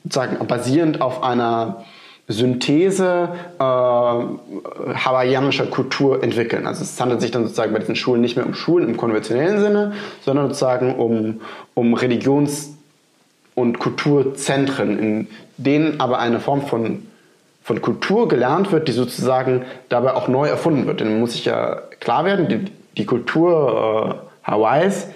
sozusagen 0.03 0.45
basierend 0.47 0.99
auf 0.99 1.23
einer 1.23 1.85
Synthese 2.27 3.29
äh, 3.59 3.63
hawaiianischer 3.63 5.67
Kultur 5.67 6.23
entwickeln. 6.23 6.65
Also 6.65 6.81
es 6.81 6.99
handelt 6.99 7.21
sich 7.21 7.31
dann 7.31 7.43
sozusagen 7.43 7.71
bei 7.71 7.79
diesen 7.79 7.95
Schulen 7.95 8.21
nicht 8.21 8.35
mehr 8.35 8.45
um 8.45 8.55
Schulen 8.55 8.89
im 8.89 8.97
konventionellen 8.97 9.59
Sinne, 9.59 9.93
sondern 10.21 10.47
sozusagen 10.47 10.95
um, 10.95 11.41
um 11.75 11.93
Religions- 11.93 12.73
und 13.53 13.79
Kulturzentren, 13.79 14.99
in 14.99 15.27
denen 15.57 15.99
aber 15.99 16.19
eine 16.19 16.39
Form 16.39 16.63
von, 16.63 17.05
von 17.63 17.81
Kultur 17.81 18.27
gelernt 18.27 18.71
wird, 18.71 18.87
die 18.87 18.91
sozusagen 18.91 19.63
dabei 19.89 20.15
auch 20.15 20.27
neu 20.27 20.47
erfunden 20.47 20.87
wird. 20.87 21.01
Denn 21.01 21.09
man 21.09 21.19
muss 21.19 21.33
sich 21.33 21.45
ja 21.45 21.83
klar 21.99 22.25
werden, 22.25 22.49
die, 22.49 22.71
die 22.97 23.05
Kultur 23.05 24.19
äh, 24.43 24.51
Hawaiis, 24.51 25.09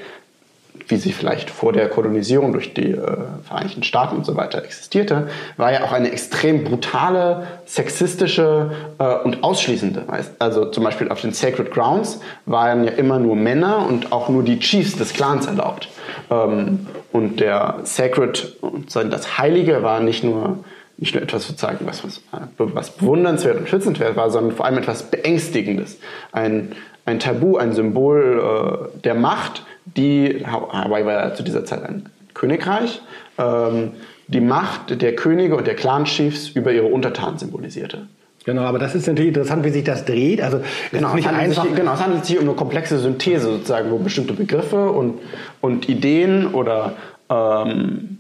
wie 0.90 0.98
sie 0.98 1.12
vielleicht 1.14 1.52
vor 1.52 1.72
der 1.72 1.88
Kolonisierung 1.88 2.52
durch 2.52 2.74
die 2.74 2.92
äh, 2.92 3.18
Vereinigten 3.44 3.84
Staaten 3.84 4.18
und 4.18 4.26
so 4.26 4.36
weiter 4.36 4.64
existierte, 4.64 5.30
war 5.56 5.72
ja 5.72 5.84
auch 5.84 5.92
eine 5.92 6.12
extrem 6.12 6.64
brutale, 6.64 7.48
sexistische 7.66 8.72
äh, 8.98 9.16
und 9.24 9.44
ausschließende. 9.44 10.04
Also 10.40 10.66
zum 10.66 10.84
Beispiel 10.84 11.10
auf 11.10 11.22
den 11.22 11.32
Sacred 11.32 11.72
Grounds 11.72 12.20
waren 12.46 12.84
ja 12.84 12.92
immer 12.92 13.20
nur 13.20 13.36
Männer 13.36 13.86
und 13.88 14.12
auch 14.12 14.30
nur 14.30 14.44
die 14.44 14.60
Chiefs 14.60 14.98
des 14.98 15.14
Clans 15.14 15.46
erlaubt. 15.46 15.90
Ähm, 16.32 16.88
und 17.12 17.40
der 17.40 17.80
Sacred, 17.84 18.58
das 18.92 19.38
Heilige 19.38 19.84
war 19.84 20.00
nicht 20.00 20.24
nur, 20.24 20.60
nicht 20.98 21.14
nur 21.14 21.24
etwas 21.24 21.48
sozusagen, 21.48 21.86
was, 21.86 22.04
was, 22.04 22.22
was 22.58 22.92
bewundernswert 22.92 23.60
und 23.60 23.70
schützenswert 23.70 24.16
war, 24.16 24.32
sondern 24.32 24.56
vor 24.56 24.66
allem 24.66 24.80
etwas 24.80 25.04
Beängstigendes. 25.04 25.98
Ein, 26.32 26.74
ein 27.06 27.20
Tabu, 27.20 27.58
ein 27.58 27.74
Symbol 27.74 28.90
äh, 28.96 29.00
der 29.02 29.16
Macht, 29.16 29.64
die, 29.98 30.46
Hawaii 30.46 31.06
war 31.06 31.14
ja 31.14 31.34
zu 31.34 31.44
dieser 31.44 31.66
Zeit 31.66 31.84
ein 31.84 32.10
Königreich, 32.34 33.02
ähm, 33.38 33.92
die 34.28 34.42
Macht 34.42 35.02
der 35.02 35.16
Könige 35.16 35.56
und 35.56 35.66
der 35.68 35.76
Clan-Chiefs 35.76 36.50
über 36.50 36.72
ihre 36.72 36.86
Untertanen 36.86 37.38
symbolisierte. 37.38 38.08
Genau, 38.46 38.62
aber 38.62 38.80
das 38.80 38.96
ist 38.96 39.08
natürlich 39.08 39.30
interessant, 39.30 39.66
wie 39.66 39.70
sich 39.70 39.84
das 39.84 40.06
dreht. 40.06 40.42
Also 40.42 40.62
genau, 40.92 41.14
nicht 41.14 41.26
es 41.26 41.34
einfach 41.34 41.64
sich, 41.66 41.76
genau, 41.76 41.94
es 41.94 42.02
handelt 42.02 42.26
sich 42.26 42.38
um 42.38 42.46
eine 42.46 42.54
komplexe 42.54 42.98
Synthese 42.98 43.48
sozusagen, 43.52 43.92
wo 43.92 43.98
bestimmte 43.98 44.34
Begriffe 44.34 44.90
und, 44.90 45.20
und 45.62 45.90
Ideen 45.90 46.48
oder 46.54 46.94
ähm, 47.30 48.20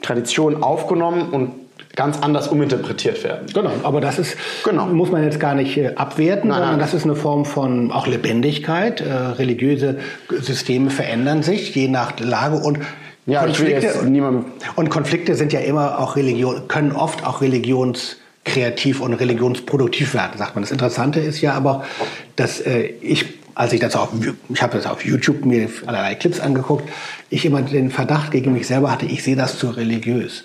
Traditionen 0.00 0.62
aufgenommen 0.62 1.28
und 1.30 1.50
ganz 1.98 2.20
anders 2.20 2.46
uminterpretiert 2.46 3.24
werden. 3.24 3.48
Genau, 3.52 3.72
aber 3.82 4.00
das 4.00 4.20
ist, 4.20 4.36
genau. 4.62 4.86
muss 4.86 5.10
man 5.10 5.24
jetzt 5.24 5.40
gar 5.40 5.56
nicht 5.56 5.76
äh, 5.76 5.94
abwerten, 5.96 6.48
nein, 6.48 6.58
sondern 6.58 6.70
nein. 6.70 6.78
das 6.78 6.94
ist 6.94 7.02
eine 7.02 7.16
Form 7.16 7.44
von 7.44 7.90
auch 7.90 8.06
Lebendigkeit. 8.06 9.00
Äh, 9.00 9.12
religiöse 9.12 9.98
Systeme 10.30 10.90
verändern 10.90 11.42
sich 11.42 11.74
je 11.74 11.88
nach 11.88 12.12
Lage 12.20 12.58
und 12.58 12.78
ja, 13.26 13.44
Konflikte, 13.44 13.92
und 14.76 14.90
Konflikte 14.90 15.34
sind 15.34 15.52
ja 15.52 15.58
immer 15.58 15.98
auch 15.98 16.14
Religion, 16.14 16.68
können 16.68 16.92
oft 16.92 17.26
auch 17.26 17.40
Religions 17.40 18.18
kreativ 18.44 19.00
und 19.00 19.14
religionsproduktiv 19.14 20.14
werden, 20.14 20.38
sagt 20.38 20.54
man. 20.54 20.62
Das 20.62 20.70
Interessante 20.70 21.18
ist 21.18 21.40
ja 21.40 21.54
aber, 21.54 21.84
dass 22.36 22.60
äh, 22.60 22.92
ich, 23.02 23.26
als 23.56 23.72
ich 23.72 23.80
das 23.80 23.96
auf, 23.96 24.10
ich 24.48 24.62
habe 24.62 24.76
das 24.76 24.86
auf 24.86 25.04
YouTube 25.04 25.44
mir 25.44 25.68
allerlei 25.84 26.14
Clips 26.14 26.38
angeguckt, 26.38 26.88
ich 27.28 27.44
immer 27.44 27.60
den 27.60 27.90
Verdacht 27.90 28.30
gegen 28.30 28.52
mich 28.52 28.68
selber 28.68 28.92
hatte, 28.92 29.04
ich 29.04 29.24
sehe 29.24 29.34
das 29.34 29.58
zu 29.58 29.70
religiös. 29.70 30.44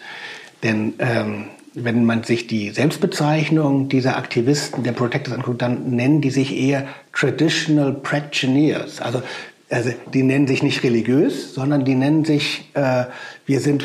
Denn 0.63 0.93
ähm, 0.99 1.45
wenn 1.73 2.05
man 2.05 2.23
sich 2.23 2.47
die 2.47 2.69
Selbstbezeichnung 2.69 3.89
dieser 3.89 4.17
Aktivisten, 4.17 4.83
der 4.83 4.93
Protectors 4.93 5.35
anguckt, 5.35 5.61
dann 5.61 5.91
nennen 5.95 6.21
die 6.21 6.29
sich 6.29 6.55
eher 6.55 6.87
Traditional 7.13 7.93
Practitioners. 7.93 9.01
Also, 9.01 9.21
also 9.69 9.91
die 10.13 10.23
nennen 10.23 10.47
sich 10.47 10.63
nicht 10.63 10.83
religiös, 10.83 11.53
sondern 11.53 11.83
die 11.83 11.95
nennen 11.95 12.25
sich, 12.25 12.69
äh, 12.73 13.05
wir 13.45 13.59
sind 13.59 13.83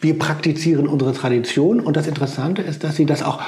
wir 0.00 0.18
praktizieren 0.18 0.86
unsere 0.86 1.14
Tradition 1.14 1.80
und 1.80 1.96
das 1.96 2.06
Interessante 2.06 2.62
ist, 2.62 2.84
dass 2.84 2.96
sie 2.96 3.06
das 3.06 3.22
auch 3.22 3.40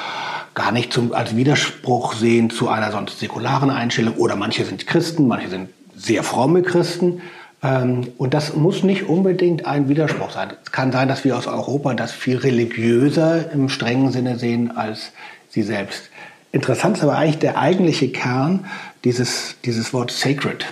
gar 0.54 0.72
nicht 0.72 0.92
zum, 0.92 1.12
als 1.12 1.36
Widerspruch 1.36 2.14
sehen 2.14 2.50
zu 2.50 2.68
einer 2.68 2.90
sonst 2.90 3.20
säkularen 3.20 3.70
Einstellung 3.70 4.14
oder 4.14 4.34
manche 4.34 4.64
sind 4.64 4.86
Christen, 4.86 5.28
manche 5.28 5.48
sind 5.48 5.68
sehr 5.94 6.22
fromme 6.22 6.62
Christen. 6.62 7.20
Ähm, 7.62 8.08
und 8.18 8.34
das 8.34 8.54
muss 8.54 8.82
nicht 8.82 9.08
unbedingt 9.08 9.66
ein 9.66 9.88
Widerspruch 9.88 10.30
sein. 10.30 10.52
Es 10.64 10.72
kann 10.72 10.92
sein, 10.92 11.08
dass 11.08 11.24
wir 11.24 11.36
aus 11.36 11.46
Europa 11.46 11.94
das 11.94 12.12
viel 12.12 12.38
religiöser 12.38 13.50
im 13.52 13.68
strengen 13.68 14.12
Sinne 14.12 14.38
sehen 14.38 14.76
als 14.76 15.12
sie 15.48 15.62
selbst. 15.62 16.10
Interessant 16.52 16.96
ist 16.96 17.02
aber 17.02 17.16
eigentlich 17.16 17.38
der 17.38 17.58
eigentliche 17.58 18.10
Kern 18.10 18.66
dieses, 19.04 19.56
dieses 19.64 19.92
Wort 19.92 20.10
sacred. 20.10 20.66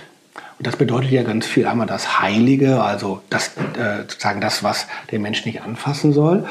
Und 0.57 0.65
das 0.65 0.75
bedeutet 0.75 1.11
ja 1.11 1.23
ganz 1.23 1.45
viel. 1.45 1.67
Einmal 1.67 1.87
das 1.87 2.19
Heilige, 2.19 2.81
also 2.81 3.21
das, 3.29 3.51
äh, 3.77 3.99
sozusagen 3.99 4.41
das, 4.41 4.63
was 4.63 4.87
der 5.11 5.19
Mensch 5.19 5.45
nicht 5.45 5.61
anfassen 5.61 6.13
soll. 6.13 6.45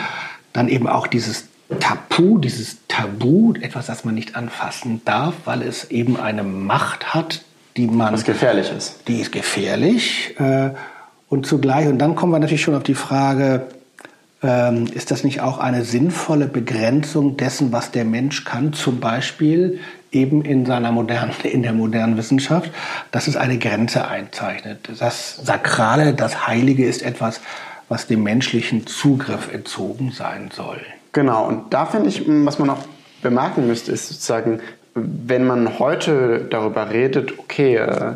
Dann 0.52 0.68
eben 0.68 0.86
auch 0.86 1.06
dieses 1.06 1.48
Tabu, 1.80 2.38
dieses 2.38 2.78
Tabu, 2.86 3.54
etwas, 3.60 3.86
das 3.86 4.04
man 4.04 4.14
nicht 4.14 4.36
anfassen 4.36 5.02
darf, 5.04 5.34
weil 5.44 5.62
es 5.62 5.90
eben 5.90 6.16
eine 6.18 6.44
Macht 6.44 7.14
hat, 7.14 7.42
die 7.76 7.86
man. 7.86 8.12
Was 8.12 8.24
gefährlich 8.24 8.72
ist. 8.76 9.00
Die 9.08 9.20
ist 9.20 9.32
gefährlich. 9.32 10.34
Äh, 10.38 10.70
und 11.28 11.46
zugleich, 11.46 11.88
und 11.88 11.98
dann 11.98 12.14
kommen 12.14 12.32
wir 12.32 12.38
natürlich 12.38 12.62
schon 12.62 12.74
auf 12.74 12.84
die 12.84 12.94
Frage, 12.94 13.66
ähm, 14.42 14.86
ist 14.92 15.10
das 15.10 15.24
nicht 15.24 15.40
auch 15.40 15.58
eine 15.58 15.84
sinnvolle 15.84 16.46
Begrenzung 16.46 17.36
dessen, 17.36 17.72
was 17.72 17.90
der 17.90 18.04
Mensch 18.04 18.44
kann? 18.44 18.72
Zum 18.72 19.00
Beispiel 19.00 19.80
eben 20.12 20.42
in 20.42 20.66
seiner 20.66 20.92
modernen, 20.92 21.32
in 21.42 21.62
der 21.62 21.72
modernen 21.72 22.16
Wissenschaft, 22.16 22.70
dass 23.10 23.28
es 23.28 23.36
eine 23.36 23.58
Grenze 23.58 24.08
einzeichnet. 24.08 24.88
Das 24.98 25.36
Sakrale, 25.36 26.14
das 26.14 26.46
Heilige 26.46 26.86
ist 26.86 27.02
etwas, 27.02 27.40
was 27.88 28.06
dem 28.06 28.22
menschlichen 28.22 28.86
Zugriff 28.86 29.52
entzogen 29.52 30.10
sein 30.10 30.50
soll. 30.52 30.80
Genau, 31.12 31.46
und 31.46 31.72
da 31.72 31.86
finde 31.86 32.08
ich, 32.08 32.22
was 32.26 32.58
man 32.58 32.70
auch 32.70 32.84
bemerken 33.22 33.66
müsste, 33.66 33.92
ist 33.92 34.08
sozusagen, 34.08 34.60
wenn 34.96 35.46
man 35.46 35.78
heute 35.78 36.46
darüber 36.50 36.90
redet, 36.90 37.38
okay, 37.38 37.76
äh, 37.76 38.14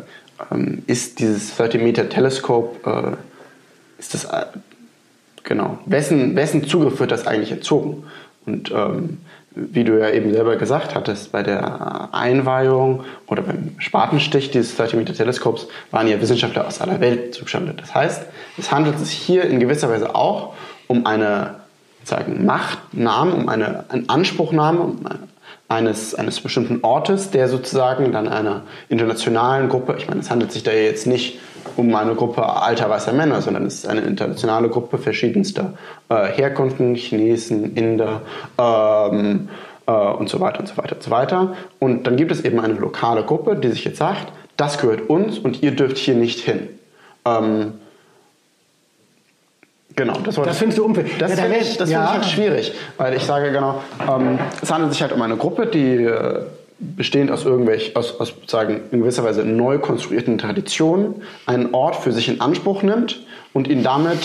ähm, 0.51 0.83
ist 0.87 1.19
dieses 1.19 1.57
30-Meter-Teleskop, 1.57 2.87
äh, 2.87 3.99
ist 3.99 4.13
das, 4.13 4.25
äh, 4.25 4.45
genau, 5.43 5.77
wessen, 5.85 6.35
wessen 6.35 6.65
Zugriff 6.65 6.99
wird 6.99 7.11
das 7.11 7.27
eigentlich 7.27 7.51
entzogen? 7.51 8.03
Und 8.45 8.71
ähm, 8.71 9.19
wie 9.53 9.83
du 9.83 9.99
ja 9.99 10.09
eben 10.09 10.33
selber 10.33 10.55
gesagt 10.55 10.95
hattest, 10.95 11.31
bei 11.31 11.43
der 11.43 12.09
Einweihung 12.13 13.03
oder 13.27 13.43
beim 13.43 13.75
Spatenstich 13.77 14.49
dieses 14.49 14.79
30-Meter-Teleskops 14.79 15.67
waren 15.91 16.07
ja 16.07 16.19
Wissenschaftler 16.19 16.65
aus 16.65 16.81
aller 16.81 16.99
Welt 16.99 17.35
zustande. 17.35 17.73
Das 17.77 17.93
heißt, 17.93 18.25
es 18.57 18.71
handelt 18.71 18.97
sich 18.97 19.11
hier 19.11 19.43
in 19.43 19.59
gewisser 19.59 19.89
Weise 19.89 20.15
auch 20.15 20.55
um 20.87 21.05
eine 21.05 21.61
sagen, 22.03 22.45
Machtnahme, 22.45 23.33
um 23.33 23.49
eine, 23.49 23.85
eine 23.89 24.09
Anspruchnahme, 24.09 24.79
um 24.79 25.05
eine, 25.05 25.19
eines, 25.71 26.13
eines 26.15 26.41
bestimmten 26.41 26.83
Ortes, 26.83 27.31
der 27.31 27.47
sozusagen 27.47 28.11
dann 28.11 28.27
einer 28.27 28.63
internationalen 28.89 29.69
Gruppe, 29.69 29.95
ich 29.97 30.07
meine, 30.07 30.19
es 30.19 30.29
handelt 30.29 30.51
sich 30.51 30.63
da 30.63 30.71
jetzt 30.71 31.07
nicht 31.07 31.39
um 31.77 31.95
eine 31.95 32.15
Gruppe 32.15 32.43
alter 32.43 32.89
weißer 32.89 33.13
Männer, 33.13 33.41
sondern 33.41 33.65
es 33.65 33.75
ist 33.75 33.87
eine 33.87 34.01
internationale 34.01 34.69
Gruppe 34.69 34.97
verschiedenster 34.97 35.73
äh, 36.09 36.25
Herkunften, 36.25 36.95
Chinesen, 36.95 37.75
Inder 37.75 38.21
ähm, 38.59 39.47
äh, 39.87 39.91
und 39.91 40.27
so 40.27 40.41
weiter 40.41 40.59
und 40.59 40.67
so 40.67 40.77
weiter 40.77 40.95
und 40.95 41.03
so 41.03 41.11
weiter. 41.11 41.55
Und 41.79 42.05
dann 42.05 42.17
gibt 42.17 42.31
es 42.31 42.41
eben 42.43 42.59
eine 42.59 42.73
lokale 42.73 43.23
Gruppe, 43.23 43.55
die 43.55 43.69
sich 43.69 43.85
jetzt 43.85 43.97
sagt, 43.97 44.33
das 44.57 44.79
gehört 44.79 45.09
uns 45.09 45.39
und 45.39 45.63
ihr 45.63 45.71
dürft 45.71 45.97
hier 45.97 46.15
nicht 46.15 46.39
hin. 46.39 46.67
Ähm, 47.25 47.73
Genau, 49.95 50.17
das, 50.23 50.35
das 50.35 50.57
findest 50.57 50.79
du 50.79 50.85
unfair. 50.85 51.05
Das 51.19 51.31
ja, 51.31 51.43
finde 51.43 51.57
ich, 51.57 51.77
das 51.77 51.89
ja. 51.89 52.07
find 52.07 52.09
ich 52.09 52.15
halt 52.15 52.25
schwierig, 52.25 52.73
weil 52.97 53.13
ich 53.15 53.23
sage 53.23 53.51
genau, 53.51 53.81
ähm, 54.09 54.39
es 54.61 54.71
handelt 54.71 54.93
sich 54.93 55.01
halt 55.01 55.11
um 55.11 55.21
eine 55.21 55.37
Gruppe, 55.37 55.67
die 55.67 56.03
äh, 56.05 56.43
bestehend 56.79 57.31
aus 57.31 57.45
irgendwelchen, 57.45 57.95
aus, 57.95 58.19
aus 58.19 58.33
sagen, 58.47 58.81
in 58.91 59.01
gewisser 59.01 59.23
Weise 59.23 59.43
neu 59.43 59.79
konstruierten 59.79 60.37
Traditionen, 60.37 61.21
einen 61.45 61.73
Ort 61.73 61.95
für 61.97 62.11
sich 62.11 62.27
in 62.27 62.41
Anspruch 62.41 62.83
nimmt 62.83 63.19
und 63.53 63.67
ihn 63.67 63.83
damit 63.83 64.19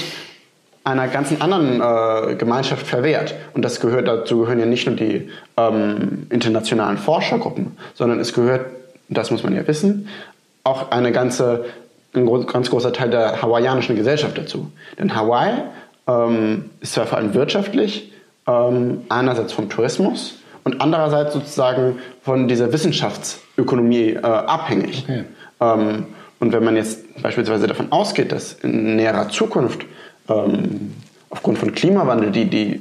einer 0.84 1.08
ganzen 1.08 1.42
anderen 1.42 1.80
äh, 1.80 2.36
Gemeinschaft 2.36 2.86
verwehrt. 2.86 3.34
Und 3.54 3.64
das 3.64 3.80
gehört, 3.80 4.06
dazu 4.06 4.40
gehören 4.40 4.60
ja 4.60 4.66
nicht 4.66 4.86
nur 4.86 4.94
die 4.94 5.28
ähm, 5.56 6.28
internationalen 6.30 6.96
Forschergruppen, 6.96 7.76
sondern 7.94 8.20
es 8.20 8.32
gehört, 8.32 8.66
das 9.08 9.30
muss 9.32 9.42
man 9.42 9.54
ja 9.54 9.66
wissen, 9.66 10.08
auch 10.62 10.92
eine 10.92 11.12
ganze 11.12 11.64
ein 12.16 12.46
ganz 12.46 12.70
großer 12.70 12.92
Teil 12.92 13.10
der 13.10 13.42
hawaiianischen 13.42 13.96
Gesellschaft 13.96 14.36
dazu. 14.38 14.70
Denn 14.98 15.14
Hawaii 15.14 15.54
ähm, 16.08 16.70
ist 16.80 16.94
zwar 16.94 17.06
vor 17.06 17.18
allem 17.18 17.34
wirtschaftlich, 17.34 18.12
ähm, 18.46 19.02
einerseits 19.08 19.52
vom 19.52 19.68
Tourismus 19.68 20.38
und 20.64 20.80
andererseits 20.80 21.34
sozusagen 21.34 21.98
von 22.22 22.48
dieser 22.48 22.72
Wissenschaftsökonomie 22.72 24.10
äh, 24.14 24.20
abhängig. 24.20 25.04
Okay. 25.04 25.24
Ähm, 25.60 26.06
und 26.38 26.52
wenn 26.52 26.64
man 26.64 26.76
jetzt 26.76 27.22
beispielsweise 27.22 27.66
davon 27.66 27.92
ausgeht, 27.92 28.32
dass 28.32 28.52
in 28.52 28.96
näherer 28.96 29.28
Zukunft 29.28 29.86
ähm, 30.28 30.94
aufgrund 31.30 31.58
von 31.58 31.72
Klimawandel 31.72 32.30
die, 32.30 32.44
die 32.46 32.74
äh, 32.74 32.80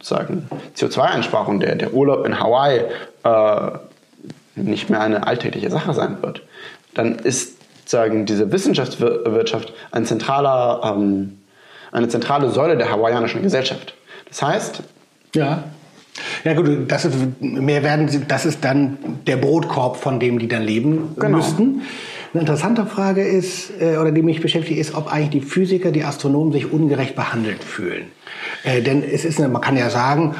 sozusagen 0.00 0.48
CO2-Einsparung, 0.76 1.60
der, 1.60 1.76
der 1.76 1.92
Urlaub 1.92 2.26
in 2.26 2.40
Hawaii 2.40 2.82
äh, 3.24 3.70
nicht 4.56 4.90
mehr 4.90 5.00
eine 5.00 5.26
alltägliche 5.26 5.70
Sache 5.70 5.92
sein 5.94 6.22
wird, 6.22 6.42
dann 6.94 7.16
ist 7.16 7.57
sagen, 7.90 8.26
diese 8.26 8.50
Wissenschaftswirtschaft 8.52 9.72
ein 9.90 10.04
zentraler, 10.04 10.80
ähm, 10.84 11.38
eine 11.92 12.08
zentrale 12.08 12.50
Säule 12.50 12.76
der 12.76 12.90
hawaiianischen 12.90 13.42
Gesellschaft. 13.42 13.94
Das 14.28 14.42
heißt, 14.42 14.82
ja. 15.34 15.64
Ja 16.44 16.54
gut, 16.54 16.90
das 16.90 17.04
ist, 17.04 17.14
mehr 17.40 17.82
werden 17.84 18.08
sie, 18.08 18.24
das 18.26 18.44
ist 18.44 18.64
dann 18.64 18.98
der 19.26 19.36
Brotkorb, 19.36 19.96
von 19.96 20.18
dem 20.18 20.38
die 20.38 20.48
dann 20.48 20.62
leben 20.62 21.14
genau. 21.16 21.36
müssten. 21.36 21.82
Eine 22.34 22.40
interessante 22.40 22.86
Frage 22.86 23.26
ist, 23.26 23.70
äh, 23.80 23.96
oder 23.96 24.10
die 24.10 24.22
mich 24.22 24.40
beschäftigt, 24.40 24.78
ist, 24.78 24.94
ob 24.94 25.12
eigentlich 25.12 25.30
die 25.30 25.40
Physiker, 25.40 25.92
die 25.92 26.04
Astronomen 26.04 26.52
sich 26.52 26.70
ungerecht 26.70 27.14
behandelt 27.14 27.64
fühlen. 27.64 28.06
Äh, 28.64 28.82
denn 28.82 29.02
es 29.02 29.24
ist, 29.24 29.38
man 29.38 29.60
kann 29.60 29.76
ja 29.76 29.90
sagen, 29.90 30.34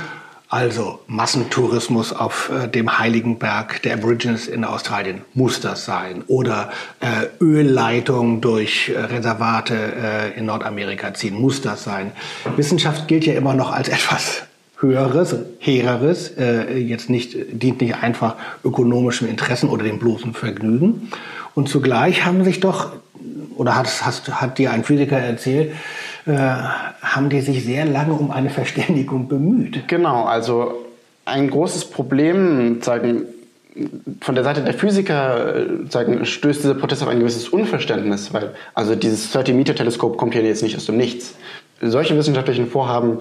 also 0.48 1.00
Massentourismus 1.06 2.12
auf 2.12 2.50
äh, 2.50 2.68
dem 2.68 2.98
Heiligen 2.98 3.38
Berg 3.38 3.82
der 3.82 3.94
Aborigines 3.94 4.48
in 4.48 4.64
Australien 4.64 5.22
muss 5.34 5.60
das 5.60 5.84
sein. 5.84 6.24
Oder 6.26 6.70
äh, 7.00 7.26
Ölleitungen 7.42 8.40
durch 8.40 8.88
äh, 8.88 8.98
Reservate 8.98 9.74
äh, 9.74 10.38
in 10.38 10.46
Nordamerika 10.46 11.12
ziehen, 11.12 11.34
muss 11.34 11.60
das 11.60 11.84
sein. 11.84 12.12
Wissenschaft 12.56 13.08
gilt 13.08 13.26
ja 13.26 13.34
immer 13.34 13.54
noch 13.54 13.72
als 13.72 13.88
etwas 13.88 14.42
Höheres, 14.80 15.34
Hehreres, 15.58 16.30
äh, 16.38 16.78
jetzt 16.78 17.10
nicht, 17.10 17.36
dient 17.50 17.80
nicht 17.80 17.96
einfach 17.96 18.36
ökonomischen 18.64 19.28
Interessen 19.28 19.68
oder 19.68 19.82
dem 19.82 19.98
bloßen 19.98 20.34
Vergnügen. 20.34 21.10
Und 21.54 21.68
zugleich 21.68 22.24
haben 22.24 22.44
sich 22.44 22.60
doch, 22.60 22.92
oder 23.58 23.76
hat, 23.76 23.88
hast, 24.02 24.28
hat 24.40 24.56
dir 24.56 24.70
ein 24.70 24.84
Physiker 24.84 25.18
erzählt, 25.18 25.72
äh, 26.26 26.32
haben 26.32 27.28
die 27.28 27.40
sich 27.40 27.64
sehr 27.64 27.84
lange 27.84 28.14
um 28.14 28.30
eine 28.30 28.50
Verständigung 28.50 29.28
bemüht. 29.28 29.88
Genau, 29.88 30.24
also 30.24 30.86
ein 31.24 31.50
großes 31.50 31.86
Problem, 31.86 32.80
sagen, 32.82 33.26
von 34.20 34.34
der 34.34 34.44
Seite 34.44 34.62
der 34.62 34.74
Physiker 34.74 35.56
äh, 35.56 35.66
sagen, 35.90 36.24
stößt 36.24 36.62
dieser 36.62 36.74
Protest 36.74 37.02
auf 37.02 37.08
ein 37.08 37.18
gewisses 37.18 37.48
Unverständnis, 37.48 38.32
weil 38.32 38.54
also 38.74 38.94
dieses 38.94 39.34
30-Meter-Teleskop 39.34 40.16
kommt 40.16 40.34
ja 40.34 40.40
jetzt 40.40 40.62
nicht 40.62 40.76
aus 40.76 40.86
dem 40.86 40.96
Nichts. 40.96 41.34
Solche 41.80 42.16
wissenschaftlichen 42.16 42.68
Vorhaben 42.68 43.18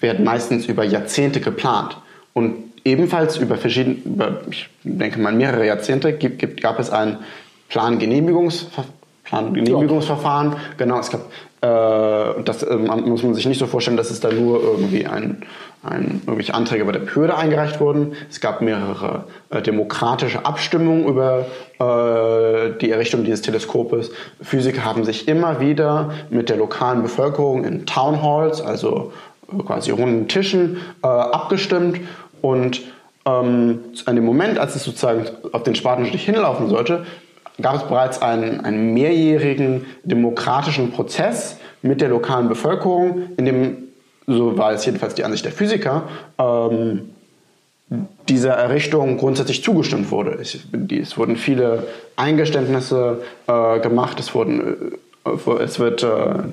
werden 0.00 0.24
meistens 0.24 0.66
über 0.66 0.84
Jahrzehnte 0.84 1.40
geplant 1.40 1.96
und 2.34 2.56
ebenfalls 2.84 3.38
über 3.38 3.56
verschiedene, 3.56 3.96
über, 4.04 4.42
ich 4.50 4.68
denke 4.84 5.18
mal 5.18 5.32
mehrere 5.32 5.66
Jahrzehnte 5.66 6.12
gibt, 6.12 6.38
gibt, 6.38 6.60
gab 6.60 6.78
es 6.78 6.90
ein 6.90 7.18
Plangenehmigungsverfahren. 7.68 8.97
Plangenehmigungsverfahren. 9.28 10.56
Genau, 10.76 10.98
es 10.98 11.10
gab 11.10 11.22
äh, 11.60 12.42
das 12.44 12.62
äh, 12.62 12.76
muss 12.76 13.22
man 13.24 13.34
sich 13.34 13.46
nicht 13.46 13.58
so 13.58 13.66
vorstellen, 13.66 13.96
dass 13.96 14.10
es 14.10 14.20
da 14.20 14.30
nur 14.30 14.62
irgendwie 14.62 15.06
ein, 15.06 15.42
ein, 15.82 16.22
irgendwelche 16.24 16.54
Anträge 16.54 16.84
bei 16.84 16.92
der 16.92 17.00
Behörde 17.00 17.36
eingereicht 17.36 17.80
wurden. 17.80 18.12
Es 18.30 18.40
gab 18.40 18.62
mehrere 18.62 19.24
äh, 19.50 19.60
demokratische 19.60 20.46
Abstimmungen 20.46 21.06
über 21.06 21.46
äh, 21.80 22.78
die 22.80 22.90
Errichtung 22.92 23.24
dieses 23.24 23.42
Teleskopes. 23.42 24.12
Physiker 24.40 24.84
haben 24.84 25.04
sich 25.04 25.26
immer 25.26 25.58
wieder 25.58 26.10
mit 26.30 26.48
der 26.48 26.58
lokalen 26.58 27.02
Bevölkerung 27.02 27.64
in 27.64 27.86
Town 27.86 28.22
Halls, 28.22 28.60
also 28.60 29.12
äh, 29.52 29.60
quasi 29.64 29.90
runden 29.90 30.28
Tischen, 30.28 30.76
äh, 31.02 31.08
abgestimmt 31.08 32.00
und 32.40 32.82
ähm, 33.24 33.80
an 34.06 34.14
dem 34.14 34.24
Moment, 34.24 34.60
als 34.60 34.76
es 34.76 34.84
sozusagen 34.84 35.26
auf 35.50 35.64
den 35.64 35.74
Spatenstich 35.74 36.24
hinlaufen 36.24 36.68
sollte, 36.68 37.04
gab 37.60 37.76
es 37.76 37.82
bereits 37.84 38.22
einen, 38.22 38.60
einen 38.60 38.94
mehrjährigen 38.94 39.86
demokratischen 40.04 40.92
Prozess 40.92 41.58
mit 41.82 42.00
der 42.00 42.08
lokalen 42.08 42.48
Bevölkerung, 42.48 43.30
in 43.36 43.44
dem, 43.44 43.76
so 44.26 44.56
war 44.56 44.72
es 44.72 44.84
jedenfalls 44.84 45.14
die 45.14 45.24
Ansicht 45.24 45.44
der 45.44 45.52
Physiker, 45.52 46.04
ähm, 46.38 47.10
dieser 48.28 48.52
Errichtung 48.52 49.16
grundsätzlich 49.16 49.62
zugestimmt 49.62 50.10
wurde. 50.10 50.38
Es, 50.40 50.58
es 50.90 51.16
wurden 51.16 51.36
viele 51.36 51.86
Eingeständnisse 52.16 53.22
äh, 53.46 53.80
gemacht, 53.80 54.20
es 54.20 54.34
wurden 54.34 54.60
äh, 54.60 54.98
es 55.34 55.78
wird, 55.78 56.02
äh, 56.02 56.08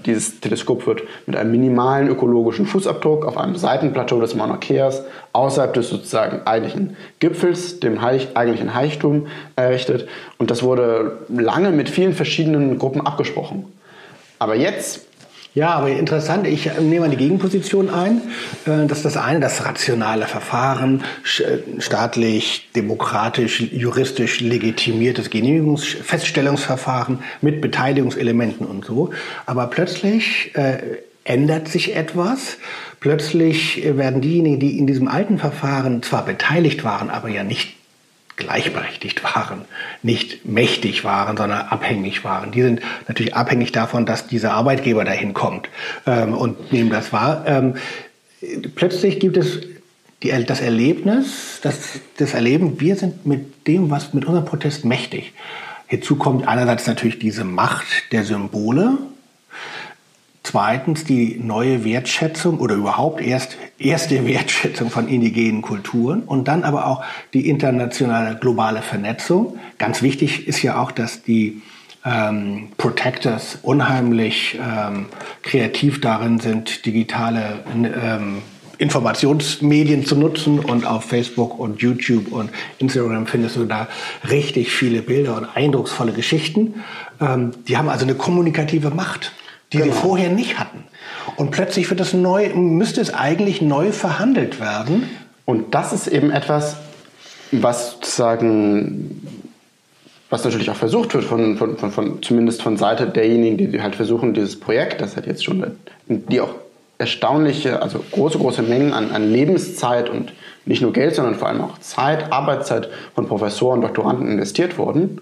dieses 0.05 0.39
Teleskop 0.39 0.87
wird 0.87 1.03
mit 1.25 1.35
einem 1.35 1.51
minimalen 1.51 2.07
ökologischen 2.07 2.65
Fußabdruck 2.65 3.25
auf 3.25 3.37
einem 3.37 3.55
Seitenplateau 3.55 4.19
des 4.21 4.35
Mauna 4.35 4.57
Keas 4.57 5.03
außerhalb 5.33 5.73
des 5.73 5.89
sozusagen 5.89 6.41
eigentlichen 6.45 6.97
Gipfels, 7.19 7.79
dem 7.79 8.01
Heich, 8.01 8.29
eigentlichen 8.35 8.73
Heichtum, 8.73 9.27
errichtet. 9.55 10.07
Und 10.37 10.51
das 10.51 10.63
wurde 10.63 11.19
lange 11.29 11.71
mit 11.71 11.89
vielen 11.89 12.13
verschiedenen 12.13 12.77
Gruppen 12.79 13.01
abgesprochen. 13.05 13.65
Aber 14.39 14.55
jetzt 14.55 15.05
ja, 15.55 15.69
aber 15.69 15.89
interessant, 15.89 16.45
ich 16.45 16.69
nehme 16.79 16.99
mal 16.99 17.09
die 17.09 17.15
Gegenposition 17.15 17.89
ein. 17.89 18.21
Äh, 18.65 18.87
das 18.87 18.99
ist 18.99 19.05
das 19.05 19.17
eine, 19.17 19.39
das 19.39 19.63
rationale 19.65 20.27
Verfahren, 20.27 21.03
äh, 21.39 21.81
staatlich, 21.81 22.69
demokratisch, 22.75 23.61
juristisch 23.61 24.41
legitimiertes 24.41 25.29
Genehmigungsfeststellungsverfahren 25.29 27.19
mit 27.41 27.61
Beteiligungselementen 27.61 28.67
und 28.67 28.83
so. 28.83 29.11
Aber 29.45 29.67
plötzlich 29.67 30.53
äh, 30.55 30.79
ändert 31.23 31.69
sich 31.69 31.95
etwas. 31.95 32.57
Plötzlich 32.99 33.81
werden 33.97 34.19
diejenigen, 34.19 34.59
die 34.59 34.77
in 34.77 34.87
diesem 34.87 35.07
alten 35.07 35.37
Verfahren 35.37 36.03
zwar 36.03 36.25
beteiligt 36.25 36.83
waren, 36.83 37.09
aber 37.09 37.29
ja 37.29 37.43
nicht 37.43 37.75
gleichberechtigt 38.37 39.23
waren, 39.23 39.65
nicht 40.03 40.45
mächtig 40.45 41.03
waren, 41.03 41.37
sondern 41.37 41.67
abhängig 41.67 42.23
waren. 42.23 42.51
Die 42.51 42.61
sind 42.61 42.81
natürlich 43.07 43.35
abhängig 43.35 43.71
davon, 43.71 44.05
dass 44.05 44.27
dieser 44.27 44.53
Arbeitgeber 44.53 45.05
dahin 45.05 45.33
kommt 45.33 45.69
ähm, 46.05 46.33
und 46.33 46.71
nehmen 46.71 46.89
das 46.89 47.13
wahr. 47.13 47.43
Ähm, 47.47 47.75
plötzlich 48.75 49.19
gibt 49.19 49.37
es 49.37 49.61
die, 50.23 50.31
das 50.45 50.61
Erlebnis, 50.61 51.59
das, 51.61 51.99
das 52.17 52.33
Erleben, 52.33 52.79
wir 52.79 52.95
sind 52.95 53.25
mit 53.25 53.67
dem, 53.67 53.89
was 53.89 54.13
mit 54.13 54.25
unserem 54.25 54.45
Protest 54.45 54.85
mächtig. 54.85 55.33
Hinzu 55.87 56.15
kommt 56.15 56.47
einerseits 56.47 56.87
natürlich 56.87 57.19
diese 57.19 57.43
Macht 57.43 58.11
der 58.11 58.23
Symbole, 58.23 58.97
Zweitens 60.45 61.05
die 61.05 61.39
neue 61.41 61.83
Wertschätzung 61.83 62.59
oder 62.59 62.75
überhaupt 62.75 63.19
erst 63.19 63.57
erste 63.79 64.25
Wertschätzung 64.27 64.91
von 64.91 65.07
indigenen 65.07 65.63
Kulturen 65.63 66.21
und 66.21 66.47
dann 66.47 66.63
aber 66.63 66.85
auch 66.85 67.03
die 67.33 67.49
internationale 67.49 68.35
globale 68.35 68.83
Vernetzung. 68.83 69.57
Ganz 69.79 70.03
wichtig 70.03 70.47
ist 70.47 70.61
ja 70.61 70.79
auch, 70.79 70.91
dass 70.91 71.23
die 71.23 71.63
ähm, 72.05 72.67
Protectors 72.77 73.57
unheimlich 73.63 74.59
ähm, 74.61 75.07
kreativ 75.41 75.99
darin 75.99 76.39
sind, 76.39 76.85
digitale 76.85 77.63
ähm, 77.73 78.43
Informationsmedien 78.77 80.05
zu 80.05 80.15
nutzen 80.15 80.59
und 80.59 80.85
auf 80.85 81.05
Facebook 81.05 81.57
und 81.57 81.81
YouTube 81.81 82.31
und 82.31 82.51
Instagram 82.77 83.25
findest 83.25 83.55
du 83.55 83.65
da 83.65 83.87
richtig 84.29 84.69
viele 84.69 85.01
Bilder 85.01 85.37
und 85.37 85.45
eindrucksvolle 85.45 86.11
Geschichten. 86.11 86.83
Ähm, 87.19 87.49
die 87.67 87.77
haben 87.77 87.89
also 87.89 88.05
eine 88.05 88.13
kommunikative 88.13 88.91
Macht 88.91 89.31
die 89.75 89.81
genau. 89.81 89.93
sie 89.93 89.99
vorher 89.99 90.29
nicht 90.29 90.57
hatten. 90.57 90.83
Und 91.35 91.51
plötzlich 91.51 91.89
wird 91.89 91.99
es 91.99 92.13
neu, 92.13 92.49
müsste 92.55 93.01
es 93.01 93.13
eigentlich 93.13 93.61
neu 93.61 93.91
verhandelt 93.91 94.59
werden. 94.59 95.09
Und 95.43 95.75
das 95.75 95.91
ist 95.91 96.07
eben 96.07 96.31
etwas, 96.31 96.77
was 97.51 97.91
sozusagen 97.91 99.21
was 100.29 100.43
natürlich 100.43 100.69
auch 100.71 100.75
versucht 100.75 101.13
wird, 101.13 101.23
von, 101.23 101.55
von, 101.55 101.77
von, 101.77 101.91
von, 101.91 102.23
zumindest 102.23 102.61
von 102.61 102.77
Seite 102.77 103.07
derjenigen, 103.07 103.71
die 103.71 103.81
halt 103.81 103.95
versuchen, 103.95 104.33
dieses 104.33 104.59
Projekt, 104.59 104.99
das 104.99 105.15
hat 105.15 105.27
jetzt 105.27 105.45
schon, 105.45 105.77
die 106.07 106.41
auch 106.41 106.55
erstaunliche, 106.97 107.81
also 107.81 108.03
große, 108.11 108.39
große 108.39 108.63
Mengen 108.63 108.93
an, 108.93 109.11
an 109.11 109.31
Lebenszeit 109.31 110.09
und 110.09 110.33
nicht 110.65 110.81
nur 110.81 110.93
Geld, 110.93 111.15
sondern 111.15 111.35
vor 111.35 111.47
allem 111.47 111.61
auch 111.61 111.77
Zeit, 111.77 112.31
Arbeitszeit 112.31 112.89
von 113.13 113.27
Professoren, 113.27 113.81
Doktoranden 113.81 114.31
investiert 114.31 114.77
wurden. 114.77 115.21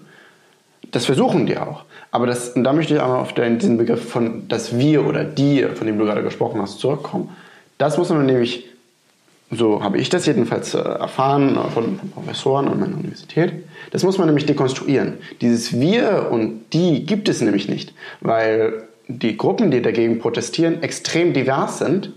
Das 0.94 1.06
versuchen 1.06 1.46
die 1.46 1.58
auch. 1.58 1.82
Aber 2.12 2.26
das, 2.26 2.50
und 2.50 2.62
da 2.62 2.72
möchte 2.72 2.94
ich 2.94 3.00
einmal 3.00 3.18
auf 3.18 3.32
den, 3.32 3.58
diesen 3.58 3.78
Begriff 3.78 4.08
von 4.08 4.46
das 4.46 4.78
Wir 4.78 5.04
oder 5.04 5.24
die, 5.24 5.64
von 5.64 5.88
dem 5.88 5.98
du 5.98 6.04
gerade 6.04 6.22
gesprochen 6.22 6.62
hast, 6.62 6.78
zurückkommen. 6.78 7.30
Das 7.78 7.98
muss 7.98 8.10
man 8.10 8.24
nämlich, 8.24 8.66
so 9.50 9.82
habe 9.82 9.98
ich 9.98 10.08
das 10.08 10.24
jedenfalls 10.24 10.72
äh, 10.72 10.78
erfahren 10.78 11.58
von, 11.74 11.98
von 11.98 12.10
Professoren 12.10 12.68
an 12.68 12.78
meiner 12.78 12.96
Universität, 12.96 13.52
das 13.90 14.04
muss 14.04 14.18
man 14.18 14.28
nämlich 14.28 14.46
dekonstruieren. 14.46 15.14
Dieses 15.40 15.80
Wir 15.80 16.28
und 16.30 16.60
die 16.72 17.04
gibt 17.04 17.28
es 17.28 17.40
nämlich 17.40 17.68
nicht, 17.68 17.92
weil 18.20 18.84
die 19.08 19.36
Gruppen, 19.36 19.72
die 19.72 19.82
dagegen 19.82 20.20
protestieren, 20.20 20.80
extrem 20.84 21.32
divers 21.32 21.80
sind 21.80 22.12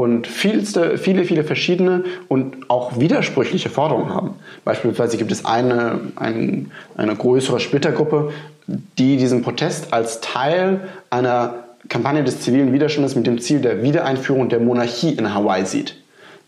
und 0.00 0.26
vielste, 0.26 0.96
viele, 0.96 1.24
viele 1.24 1.44
verschiedene 1.44 2.04
und 2.28 2.70
auch 2.70 2.98
widersprüchliche 2.98 3.68
Forderungen 3.68 4.08
haben. 4.08 4.30
Beispielsweise 4.64 5.18
gibt 5.18 5.30
es 5.30 5.44
eine, 5.44 6.00
ein, 6.16 6.70
eine 6.96 7.14
größere 7.14 7.60
Splittergruppe, 7.60 8.32
die 8.66 9.18
diesen 9.18 9.42
Protest 9.42 9.92
als 9.92 10.22
Teil 10.22 10.80
einer 11.10 11.64
Kampagne 11.90 12.24
des 12.24 12.40
zivilen 12.40 12.72
Widerstandes 12.72 13.14
mit 13.14 13.26
dem 13.26 13.42
Ziel 13.42 13.60
der 13.60 13.82
Wiedereinführung 13.82 14.48
der 14.48 14.60
Monarchie 14.60 15.10
in 15.10 15.34
Hawaii 15.34 15.66
sieht. 15.66 15.96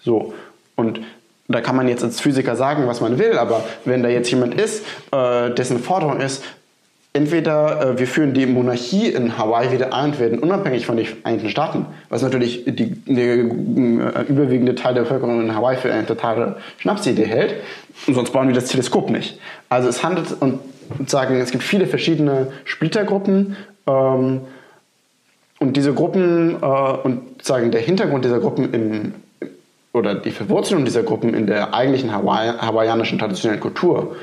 So. 0.02 0.32
Und 0.74 1.00
da 1.46 1.60
kann 1.60 1.76
man 1.76 1.88
jetzt 1.88 2.02
als 2.02 2.22
Physiker 2.22 2.56
sagen, 2.56 2.86
was 2.86 3.02
man 3.02 3.18
will, 3.18 3.36
aber 3.36 3.64
wenn 3.84 4.02
da 4.02 4.08
jetzt 4.08 4.30
jemand 4.30 4.58
ist, 4.58 4.82
äh, 5.10 5.50
dessen 5.50 5.78
Forderung 5.78 6.20
ist, 6.20 6.42
entweder 7.12 7.80
äh, 7.80 7.98
wir 7.98 8.06
führen 8.06 8.32
die 8.34 8.46
Monarchie 8.46 9.08
in 9.08 9.36
Hawaii 9.36 9.72
wieder 9.72 9.92
ein 9.92 10.10
und 10.12 10.18
werden 10.18 10.38
unabhängig 10.38 10.86
von 10.86 10.96
den 10.96 11.06
Vereinigten 11.06 11.50
Staaten, 11.50 11.86
was 12.08 12.22
natürlich 12.22 12.64
die, 12.66 12.94
der 13.06 13.36
äh, 13.36 14.22
überwiegende 14.28 14.74
Teil 14.74 14.94
der 14.94 15.02
Bevölkerung 15.02 15.40
in 15.40 15.54
Hawaii 15.54 15.76
für 15.76 15.92
eine 15.92 16.06
totale 16.06 16.56
Schnapsidee 16.78 17.24
hält. 17.24 17.54
Und 18.06 18.14
sonst 18.14 18.32
bauen 18.32 18.48
wir 18.48 18.54
das 18.54 18.66
Teleskop 18.66 19.10
nicht. 19.10 19.38
Also 19.68 19.88
es 19.88 20.02
handelt 20.02 20.28
und 20.40 20.60
sagen, 21.06 21.40
es 21.40 21.50
gibt 21.50 21.62
viele 21.62 21.86
verschiedene 21.86 22.48
Splittergruppen 22.64 23.56
ähm, 23.86 24.40
und 25.58 25.76
diese 25.76 25.92
Gruppen 25.92 26.56
äh, 26.62 26.66
und 26.66 27.42
sagen 27.42 27.70
der 27.70 27.80
Hintergrund 27.80 28.24
dieser 28.24 28.40
Gruppen 28.40 28.72
im 28.72 29.14
oder 29.94 30.14
die 30.14 30.30
Verwurzelung 30.30 30.86
dieser 30.86 31.02
Gruppen 31.02 31.34
in 31.34 31.46
der 31.46 31.74
eigentlichen 31.74 32.12
Hawaii, 32.14 32.50
hawaiianischen 32.58 33.18
traditionellen 33.18 33.60
Kultur 33.60 34.16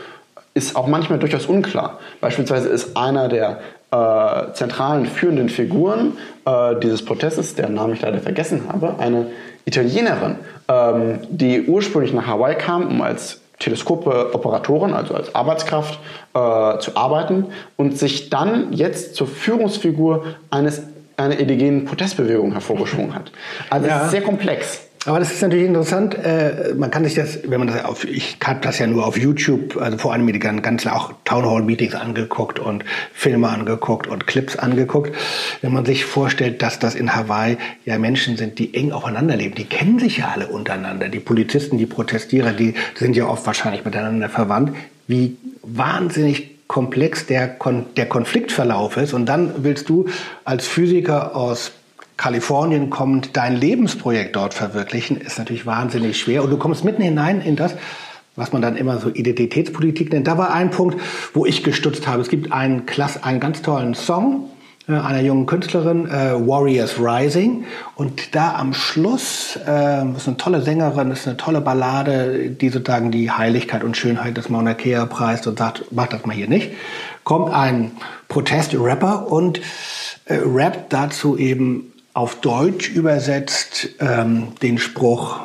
ist 0.54 0.76
auch 0.76 0.88
manchmal 0.88 1.20
durchaus 1.20 1.46
unklar. 1.46 2.00
Beispielsweise 2.22 2.70
ist 2.70 2.98
einer 2.98 3.28
der 3.28 3.60
äh, 3.92 4.54
zentralen 4.54 5.06
führenden 5.06 5.50
Figuren 5.50 6.18
äh, 6.46 6.76
dieses 6.82 7.04
Protestes, 7.04 7.56
deren 7.56 7.74
Namen 7.74 7.94
ich 7.94 8.02
leider 8.02 8.20
vergessen 8.20 8.64
habe, 8.72 8.96
eine 9.00 9.28
Italienerin, 9.66 10.36
ähm, 10.68 11.20
die 11.30 11.64
ursprünglich 11.64 12.14
nach 12.14 12.28
Hawaii 12.28 12.56
kam, 12.56 12.88
um 12.88 13.02
als 13.02 13.42
Teleskope-Operatorin, 13.60 14.94
also 14.94 15.16
als 15.16 15.36
Arbeitskraft, 15.36 16.00
äh, 16.34 16.80
zu 16.80 16.96
arbeiten 16.96 17.48
und 17.78 17.98
sich 17.98 18.30
dann 18.30 18.74
jetzt 18.74 19.16
zur 19.16 19.28
Führungsfigur 19.28 20.26
eines, 20.50 20.84
einer 21.18 21.38
indigenen 21.38 21.86
Protestbewegung 21.86 22.54
hervorgeschwungen 22.54 23.14
hat. 23.14 23.32
Also 23.70 23.88
ja. 23.88 23.98
es 23.98 24.06
ist 24.06 24.12
sehr 24.12 24.22
komplex. 24.22 24.89
Aber 25.06 25.20
das 25.20 25.32
ist 25.32 25.42
natürlich 25.42 25.66
interessant. 25.66 26.14
Äh, 26.16 26.74
man 26.78 26.92
kann 26.92 27.06
sich 27.06 27.14
das, 27.14 27.40
wenn 27.46 27.60
man 27.60 27.68
das 27.70 27.86
auf, 27.86 28.04
ich 28.04 28.38
habe 28.44 28.60
das 28.62 28.80
ja 28.80 28.88
nur 28.88 29.08
auf 29.08 29.18
YouTube, 29.18 29.78
also 29.78 29.98
vor 29.98 30.12
allem 30.12 30.26
mir 30.26 30.34
die 30.34 30.40
ganzen 30.40 30.90
auch 30.90 31.14
Town 31.24 31.46
Hall 31.46 31.62
Meetings 31.62 31.96
angeguckt 31.96 32.60
und 32.60 32.84
Filme 33.14 33.48
angeguckt 33.48 34.08
und 34.08 34.28
Clips 34.28 34.58
angeguckt. 34.58 35.16
Wenn 35.62 35.72
man 35.72 35.86
sich 35.86 36.04
vorstellt, 36.04 36.62
dass 36.62 36.80
das 36.80 36.96
in 36.96 37.16
Hawaii 37.16 37.58
ja 37.86 37.98
Menschen 37.98 38.36
sind, 38.36 38.60
die 38.60 38.74
eng 38.74 38.92
aufeinander 38.92 39.38
leben, 39.38 39.56
die 39.56 39.66
kennen 39.66 40.00
sich 40.00 40.18
ja 40.18 40.32
alle 40.36 40.48
untereinander. 40.48 41.08
Die 41.08 41.22
Polizisten, 41.22 41.78
die 41.78 41.86
Protestierer, 41.86 42.52
die 42.52 42.74
sind 42.96 43.16
ja 43.16 43.26
oft 43.26 43.46
wahrscheinlich 43.46 43.86
miteinander 43.86 44.28
verwandt. 44.28 44.76
Wie 45.08 45.38
wahnsinnig 45.64 46.68
komplex 46.68 47.26
der, 47.26 47.48
Kon 47.48 47.86
der 47.98 48.06
Konfliktverlauf 48.06 48.98
ist. 48.98 49.14
Und 49.14 49.26
dann 49.26 49.64
willst 49.64 49.90
du 49.90 50.08
als 50.44 50.68
Physiker 50.68 51.36
aus 51.36 51.72
Kalifornien 52.20 52.90
kommt, 52.90 53.38
dein 53.38 53.56
Lebensprojekt 53.56 54.36
dort 54.36 54.54
verwirklichen, 54.54 55.16
ist 55.16 55.40
natürlich 55.40 55.66
wahnsinnig 55.66 56.20
schwer. 56.20 56.44
Und 56.44 56.50
du 56.50 56.58
kommst 56.58 56.84
mitten 56.84 57.02
hinein 57.02 57.40
in 57.40 57.56
das, 57.56 57.76
was 58.36 58.52
man 58.52 58.62
dann 58.62 58.76
immer 58.76 59.00
so 59.00 59.08
Identitätspolitik 59.08 60.12
nennt. 60.12 60.28
Da 60.28 60.38
war 60.38 60.54
ein 60.54 60.70
Punkt, 60.70 61.00
wo 61.34 61.46
ich 61.46 61.64
gestutzt 61.64 62.08
habe. 62.08 62.22
Es 62.22 62.28
gibt 62.28 62.52
einen, 62.52 62.86
Klass, 62.86 63.24
einen 63.24 63.40
ganz 63.40 63.62
tollen 63.62 63.94
Song 63.94 64.50
äh, 64.90 64.92
einer 64.92 65.22
jungen 65.22 65.46
Künstlerin, 65.46 66.08
äh, 66.08 66.34
Warriors 66.46 67.00
Rising. 67.00 67.64
Und 67.96 68.36
da 68.36 68.54
am 68.56 68.74
Schluss, 68.74 69.58
äh, 69.66 70.06
ist 70.12 70.28
eine 70.28 70.36
tolle 70.36 70.62
Sängerin, 70.62 71.12
ist 71.12 71.26
eine 71.26 71.38
tolle 71.38 71.62
Ballade, 71.62 72.50
die 72.50 72.68
sozusagen 72.68 73.12
die 73.12 73.32
Heiligkeit 73.32 73.82
und 73.82 73.96
Schönheit 73.96 74.36
des 74.36 74.50
Mauna 74.50 74.74
Kea 74.74 75.06
preist 75.06 75.48
und 75.48 75.58
sagt, 75.58 75.86
mach 75.92 76.08
das 76.08 76.26
mal 76.26 76.36
hier 76.36 76.50
nicht. 76.50 76.72
Kommt 77.24 77.54
ein 77.54 77.92
Protest-Rapper 78.28 79.32
und 79.32 79.62
äh, 80.26 80.40
rappt 80.44 80.92
dazu 80.92 81.38
eben 81.38 81.94
auf 82.14 82.42
Deutsch 82.42 82.90
übersetzt 82.90 83.90
ähm, 84.00 84.50
den 84.62 84.78
Spruch, 84.78 85.40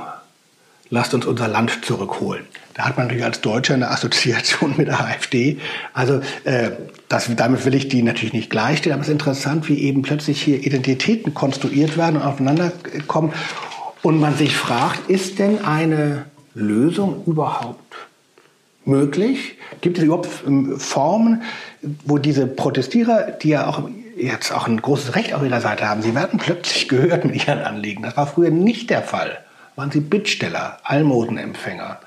lasst 0.90 1.14
uns 1.14 1.26
unser 1.26 1.48
Land 1.48 1.84
zurückholen. 1.84 2.46
Da 2.74 2.86
hat 2.86 2.96
man 2.96 3.06
natürlich 3.06 3.24
als 3.24 3.40
Deutscher 3.40 3.74
eine 3.74 3.90
Assoziation 3.90 4.74
mit 4.76 4.88
der 4.88 5.00
AfD. 5.00 5.58
Also 5.92 6.20
äh, 6.44 6.70
das, 7.08 7.30
damit 7.36 7.64
will 7.64 7.74
ich 7.74 7.88
die 7.88 8.02
natürlich 8.02 8.32
nicht 8.32 8.50
gleichstellen, 8.50 8.94
aber 8.94 9.02
es 9.02 9.08
ist 9.08 9.12
interessant, 9.12 9.68
wie 9.68 9.78
eben 9.78 10.02
plötzlich 10.02 10.42
hier 10.42 10.64
Identitäten 10.64 11.34
konstruiert 11.34 11.96
werden 11.96 12.16
und 12.16 12.22
aufeinander 12.22 12.72
kommen 13.06 13.32
und 14.02 14.18
man 14.20 14.36
sich 14.36 14.56
fragt, 14.56 15.08
ist 15.08 15.38
denn 15.38 15.64
eine 15.64 16.26
Lösung 16.54 17.22
überhaupt 17.26 17.94
möglich? 18.84 19.56
Gibt 19.80 19.98
es 19.98 20.04
überhaupt 20.04 20.28
ähm, 20.46 20.78
Formen, 20.78 21.42
wo 22.04 22.18
diese 22.18 22.46
Protestierer, 22.46 23.30
die 23.30 23.50
ja 23.50 23.66
auch 23.66 23.88
jetzt 24.16 24.52
auch 24.52 24.66
ein 24.66 24.80
großes 24.80 25.14
Recht 25.14 25.34
auf 25.34 25.42
ihrer 25.42 25.60
Seite 25.60 25.88
haben. 25.88 26.02
Sie 26.02 26.14
werden 26.14 26.38
plötzlich 26.38 26.88
gehört 26.88 27.24
mit 27.24 27.46
ihren 27.46 27.60
Anliegen. 27.60 28.02
Das 28.02 28.16
war 28.16 28.26
früher 28.26 28.50
nicht 28.50 28.90
der 28.90 29.02
Fall. 29.02 29.38
Waren 29.76 29.90
sie 29.90 30.00
Bittsteller, 30.00 30.78
Almosenempfänger. 30.84 31.98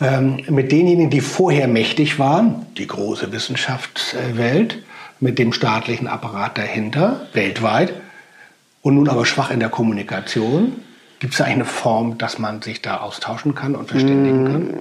Ähm, 0.00 0.42
mit 0.48 0.72
denjenigen, 0.72 1.10
die 1.10 1.20
vorher 1.20 1.68
mächtig 1.68 2.18
waren, 2.18 2.66
die 2.76 2.86
große 2.86 3.32
Wissenschaftswelt, 3.32 4.82
mit 5.20 5.38
dem 5.38 5.52
staatlichen 5.52 6.08
Apparat 6.08 6.58
dahinter, 6.58 7.26
weltweit, 7.32 7.94
und 8.82 8.96
nun 8.96 9.08
aber 9.08 9.24
schwach 9.24 9.50
in 9.50 9.60
der 9.60 9.68
Kommunikation. 9.68 10.72
Gibt 11.20 11.34
es 11.34 11.40
eigentlich 11.40 11.54
eine 11.54 11.64
Form, 11.64 12.18
dass 12.18 12.38
man 12.38 12.60
sich 12.60 12.82
da 12.82 12.98
austauschen 12.98 13.54
kann 13.54 13.76
und 13.76 13.88
verständigen 13.88 14.44
kann? 14.44 14.74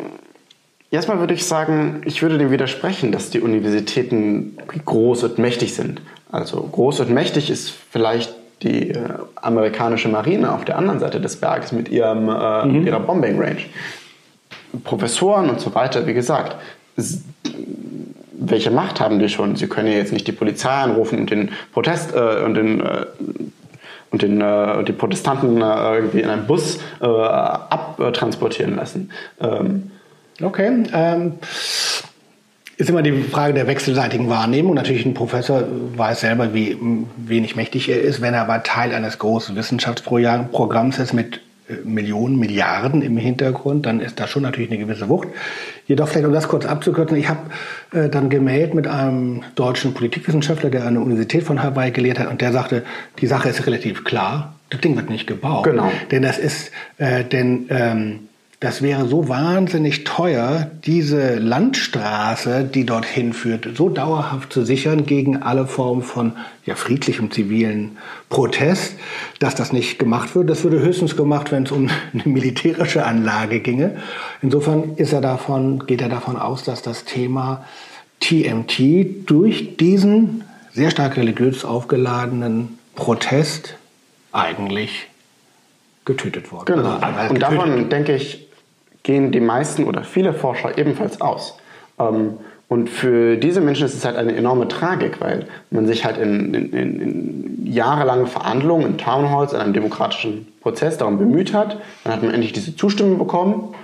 Erstmal 0.92 1.20
würde 1.20 1.34
ich 1.34 1.46
sagen, 1.46 2.02
ich 2.06 2.22
würde 2.22 2.38
dem 2.38 2.52
widersprechen, 2.52 3.12
dass 3.12 3.30
die 3.30 3.40
Universitäten 3.40 4.58
groß 4.86 5.24
und 5.24 5.38
mächtig 5.40 5.74
sind. 5.74 6.02
Also 6.34 6.64
groß 6.64 7.02
und 7.02 7.12
mächtig 7.12 7.52
ist 7.52 7.70
vielleicht 7.70 8.34
die 8.64 8.90
äh, 8.90 8.98
amerikanische 9.36 10.10
Marine 10.10 10.52
auf 10.52 10.66
der 10.66 10.80
anderen 10.80 11.00
Seite 11.00 11.22
des 11.22 11.36
Berges 11.36 11.72
mit, 11.72 11.90
ihrem, 11.90 12.28
äh, 12.28 12.66
mhm. 12.66 12.88
ihrer 12.88 13.00
Bombing 13.00 13.40
Range. 13.40 13.62
Professoren 14.84 15.52
und 15.52 15.60
so 15.60 15.76
weiter, 15.76 16.08
wie 16.08 16.16
gesagt, 16.16 16.56
welche 18.32 18.72
Macht 18.72 19.00
haben 19.00 19.20
die 19.20 19.30
schon? 19.30 19.56
Sie 19.56 19.68
können 19.68 19.88
ja 19.88 20.00
jetzt 20.00 20.12
nicht 20.12 20.26
die 20.26 20.32
Polizei 20.32 20.72
anrufen 20.72 21.20
und 21.20 21.30
den 21.30 21.52
Protest 21.72 22.16
äh, 22.16 22.44
und 22.44 22.56
den 22.56 22.82
äh, 22.82 23.06
und 24.10 24.22
den, 24.22 24.42
äh, 24.42 24.84
die 24.84 24.94
Protestanten 24.94 25.62
äh, 25.62 25.96
irgendwie 25.96 26.22
in 26.22 26.30
einem 26.30 26.46
Bus 26.48 26.80
äh, 27.02 27.06
abtransportieren 27.06 28.76
lassen. 28.76 29.12
Ähm, 29.40 29.92
okay. 30.42 30.84
Ähm, 30.94 31.34
ist 32.78 32.90
immer 32.90 33.02
die 33.02 33.24
Frage 33.24 33.54
der 33.54 33.68
wechselseitigen 33.68 34.30
Wahrnehmung. 34.30 34.74
Natürlich 34.74 35.06
ein 35.06 35.14
Professor 35.14 35.64
weiß 35.96 36.22
selber, 36.22 36.54
wie 36.54 36.78
wenig 37.18 37.56
mächtig 37.56 37.90
er 37.90 38.02
ist. 38.02 38.22
Wenn 38.22 38.34
er 38.34 38.42
aber 38.42 38.64
Teil 38.64 38.94
eines 38.94 39.20
großen 39.20 39.56
Wissenschaftsprogramms 39.56 40.98
ist 41.00 41.14
mit 41.14 41.42
äh, 41.70 41.76
Millionen, 41.84 42.38
Milliarden 42.38 43.02
im 43.02 43.18
Hintergrund, 43.18 43.86
dann 43.86 44.00
ist 44.00 44.20
da 44.20 44.28
schon 44.28 44.44
natürlich 44.44 44.72
eine 44.72 44.80
gewisse 44.80 45.08
Wucht. 45.08 45.28
Jedoch 45.88 46.08
vielleicht, 46.08 46.26
um 46.26 46.34
das 46.34 46.48
kurz 46.48 46.66
abzukürzen, 46.66 47.16
ich 47.18 47.30
habe 47.30 47.42
äh, 47.92 48.10
dann 48.10 48.30
gemeldet 48.30 48.74
mit 48.74 48.88
einem 48.88 49.44
deutschen 49.56 49.94
Politikwissenschaftler, 49.94 50.70
der 50.70 50.86
an 50.86 50.96
der 50.96 51.04
Universität 51.04 51.44
von 51.44 51.62
Hawaii 51.62 51.92
gelehrt 51.92 52.20
hat 52.20 52.28
und 52.28 52.42
der 52.42 52.52
sagte, 52.52 52.84
die 53.20 53.28
Sache 53.28 53.50
ist 53.50 53.68
relativ 53.68 54.04
klar, 54.04 54.56
das 54.72 54.82
Ding 54.82 54.96
wird 54.96 55.10
nicht 55.10 55.28
gebaut. 55.28 55.66
Genau. 55.66 55.92
Denn 56.10 56.24
das 56.24 56.40
ist, 56.40 56.72
äh, 56.98 57.24
denn 57.24 57.68
ähm, 57.70 58.20
das 58.64 58.82
wäre 58.82 59.10
so 59.10 59.28
wahnsinnig 59.28 60.06
teuer, 60.06 60.72
diese 60.86 61.36
Landstraße, 61.36 62.64
die 62.64 62.86
dorthin 62.86 63.34
führt, 63.34 63.68
so 63.76 63.90
dauerhaft 63.90 64.54
zu 64.54 64.64
sichern 64.64 65.06
gegen 65.06 65.44
alle 65.44 65.68
Formen 65.68 66.02
von 66.02 66.32
ja, 66.66 66.76
friedlichem 66.76 67.30
zivilen 67.30 67.98
Protest, 68.30 68.96
dass 69.40 69.54
das 69.54 69.74
nicht 69.74 70.00
gemacht 70.00 70.34
wird. 70.34 70.50
Das 70.50 70.64
würde 70.64 70.80
höchstens 70.80 71.18
gemacht, 71.18 71.52
wenn 71.52 71.64
es 71.64 71.72
um 71.72 71.90
eine 72.14 72.24
militärische 72.24 73.06
Anlage 73.06 73.60
ginge. 73.60 73.98
Insofern 74.42 74.96
er 75.12 75.20
davon, 75.20 75.86
geht 75.86 76.02
er 76.02 76.08
davon 76.08 76.38
aus, 76.38 76.64
dass 76.64 76.82
das 76.82 77.04
Thema 77.04 77.66
TMT 78.22 79.30
durch 79.30 79.76
diesen 79.76 80.46
sehr 80.72 80.90
stark 80.90 81.18
religiös 81.18 81.66
aufgeladenen 81.66 82.80
Protest 82.96 83.76
eigentlich 84.32 85.10
getötet 86.06 86.54
worden. 86.54 86.78
Genau. 86.78 86.98
Also, 86.98 87.34
und 87.34 87.42
davon, 87.42 87.90
denke 87.90 88.16
ich, 88.16 88.48
gehen 89.04 89.32
die 89.32 89.40
meisten 89.40 89.84
oder 89.84 90.04
viele 90.04 90.34
Forscher 90.34 90.78
ebenfalls 90.78 91.22
aus. 91.22 91.58
Ähm, 92.00 92.38
und 92.70 92.90
für 92.90 93.38
diese 93.38 93.62
Menschen 93.62 93.86
ist 93.86 93.94
es 93.94 94.04
halt 94.04 94.16
eine 94.16 94.36
enorme 94.36 94.68
Tragik, 94.68 95.22
weil 95.22 95.46
man 95.70 95.86
sich 95.86 96.06
halt 96.06 96.18
in, 96.18 96.54
in, 96.56 96.74
in 96.74 97.72
jahrelangen 97.72 98.26
Verhandlungen, 98.26 98.88
in 98.88 98.98
Townhalls, 98.98 99.54
in 99.54 99.60
einem 99.60 99.74
demokratischen 99.74 100.48
Prozess 100.62 100.98
darum 100.98 101.20
bemüht 101.20 101.54
hat. 101.54 101.78
Dann 102.04 102.14
hat 102.14 102.24
man 102.24 102.34
endlich 102.34 102.54
diese 102.54 102.76
Zustimmung 102.76 103.20
bekommen. 103.20 103.76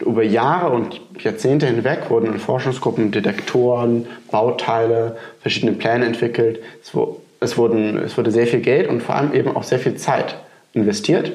Über 0.00 0.22
Jahre 0.22 0.70
und 0.70 1.00
Jahrzehnte 1.18 1.66
hinweg 1.66 2.08
wurden 2.08 2.32
in 2.32 2.38
Forschungsgruppen 2.38 3.10
Detektoren, 3.10 4.06
Bauteile, 4.30 5.16
verschiedene 5.40 5.72
Pläne 5.72 6.06
entwickelt. 6.06 6.60
Es, 6.82 6.92
es, 7.40 7.58
wurden, 7.58 7.98
es 7.98 8.16
wurde 8.16 8.30
sehr 8.30 8.46
viel 8.46 8.60
Geld 8.60 8.88
und 8.88 9.02
vor 9.02 9.14
allem 9.14 9.34
eben 9.34 9.54
auch 9.54 9.62
sehr 9.62 9.78
viel 9.78 9.96
Zeit 9.96 10.36
investiert. 10.72 11.32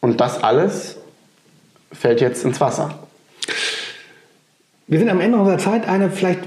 Und 0.00 0.20
das 0.20 0.42
alles 0.42 1.01
fällt 1.92 2.20
jetzt 2.20 2.44
ins 2.44 2.60
Wasser. 2.60 2.98
Wir 4.86 4.98
sind 4.98 5.08
am 5.08 5.20
Ende 5.20 5.38
unserer 5.38 5.58
Zeit. 5.58 5.88
Eine 5.88 6.10
vielleicht, 6.10 6.40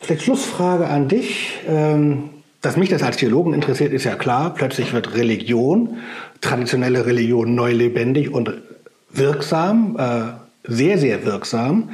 vielleicht 0.00 0.22
Schlussfrage 0.22 0.86
an 0.86 1.08
dich. 1.08 1.58
Ähm, 1.68 2.30
dass 2.60 2.76
mich 2.76 2.90
das 2.90 3.02
als 3.02 3.16
Theologen 3.16 3.54
interessiert, 3.54 3.92
ist 3.92 4.04
ja 4.04 4.16
klar. 4.16 4.54
Plötzlich 4.54 4.92
wird 4.92 5.14
Religion, 5.14 5.98
traditionelle 6.40 7.06
Religion, 7.06 7.54
neu 7.54 7.72
lebendig 7.72 8.32
und 8.32 8.52
wirksam, 9.10 9.96
äh, 9.98 10.70
sehr, 10.70 10.98
sehr 10.98 11.24
wirksam. 11.24 11.90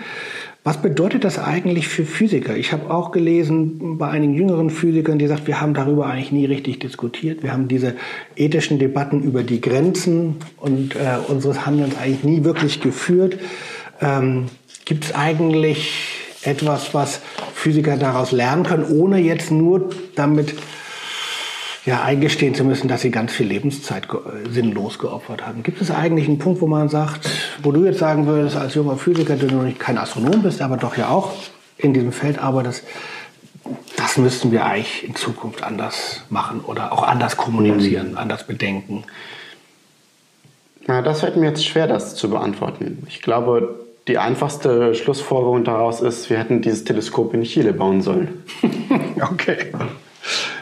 Was 0.66 0.82
bedeutet 0.82 1.22
das 1.22 1.38
eigentlich 1.38 1.86
für 1.86 2.04
Physiker? 2.04 2.56
Ich 2.56 2.72
habe 2.72 2.90
auch 2.90 3.12
gelesen 3.12 3.98
bei 3.98 4.08
einigen 4.08 4.34
jüngeren 4.34 4.68
Physikern, 4.68 5.16
die 5.16 5.28
sagt, 5.28 5.46
wir 5.46 5.60
haben 5.60 5.74
darüber 5.74 6.06
eigentlich 6.08 6.32
nie 6.32 6.44
richtig 6.44 6.80
diskutiert. 6.80 7.44
Wir 7.44 7.52
haben 7.52 7.68
diese 7.68 7.94
ethischen 8.34 8.80
Debatten 8.80 9.22
über 9.22 9.44
die 9.44 9.60
Grenzen 9.60 10.38
und 10.56 10.96
äh, 10.96 11.18
unseres 11.28 11.66
Handelns 11.66 11.96
eigentlich 11.96 12.24
nie 12.24 12.42
wirklich 12.42 12.80
geführt. 12.80 13.38
Ähm, 14.00 14.46
Gibt 14.84 15.04
es 15.04 15.14
eigentlich 15.14 15.92
etwas, 16.42 16.92
was 16.94 17.20
Physiker 17.54 17.96
daraus 17.96 18.32
lernen 18.32 18.64
können, 18.64 18.86
ohne 18.90 19.20
jetzt 19.20 19.52
nur 19.52 19.90
damit 20.16 20.52
ja, 21.86 22.02
eingestehen 22.02 22.54
zu 22.54 22.64
müssen, 22.64 22.88
dass 22.88 23.02
sie 23.02 23.12
ganz 23.12 23.32
viel 23.32 23.46
Lebenszeit 23.46 24.08
äh, 24.10 24.50
sinnlos 24.50 24.98
geopfert 24.98 25.46
haben. 25.46 25.62
Gibt 25.62 25.80
es 25.80 25.92
eigentlich 25.92 26.28
einen 26.28 26.38
Punkt, 26.38 26.60
wo 26.60 26.66
man 26.66 26.88
sagt, 26.88 27.30
wo 27.62 27.70
du 27.70 27.84
jetzt 27.84 28.00
sagen 28.00 28.26
würdest, 28.26 28.56
als 28.56 28.74
junger 28.74 28.96
Physiker, 28.96 29.36
du 29.36 29.46
nicht 29.62 29.78
kein 29.78 29.96
Astronom 29.96 30.42
bist, 30.42 30.60
aber 30.60 30.76
doch 30.76 30.96
ja 30.96 31.08
auch 31.08 31.32
in 31.78 31.94
diesem 31.94 32.12
Feld 32.12 32.40
arbeitest, 32.40 32.82
das 33.96 34.18
müssten 34.18 34.50
wir 34.50 34.66
eigentlich 34.66 35.06
in 35.06 35.14
Zukunft 35.14 35.62
anders 35.62 36.22
machen 36.28 36.60
oder 36.60 36.92
auch 36.92 37.04
anders 37.04 37.36
kommunizieren, 37.36 38.12
mhm. 38.12 38.18
anders 38.18 38.46
bedenken? 38.46 39.04
Na, 40.88 41.02
das 41.02 41.20
fällt 41.20 41.36
mir 41.36 41.46
jetzt 41.46 41.64
schwer, 41.64 41.86
das 41.86 42.16
zu 42.16 42.30
beantworten. 42.30 43.04
Ich 43.08 43.22
glaube, 43.22 43.80
die 44.08 44.18
einfachste 44.18 44.94
Schlussfolgerung 44.94 45.64
daraus 45.64 46.00
ist, 46.00 46.30
wir 46.30 46.38
hätten 46.38 46.62
dieses 46.62 46.84
Teleskop 46.84 47.34
in 47.34 47.42
Chile 47.42 47.72
bauen 47.72 48.02
sollen. 48.02 48.44
okay. 49.20 49.72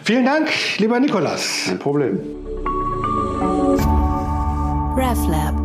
Vielen 0.04 0.24
Dank, 0.24 0.48
lieber 0.78 1.00
Nikolas. 1.00 1.64
Kein 1.66 1.78
Problem. 1.78 2.20
RefLab 4.96 5.63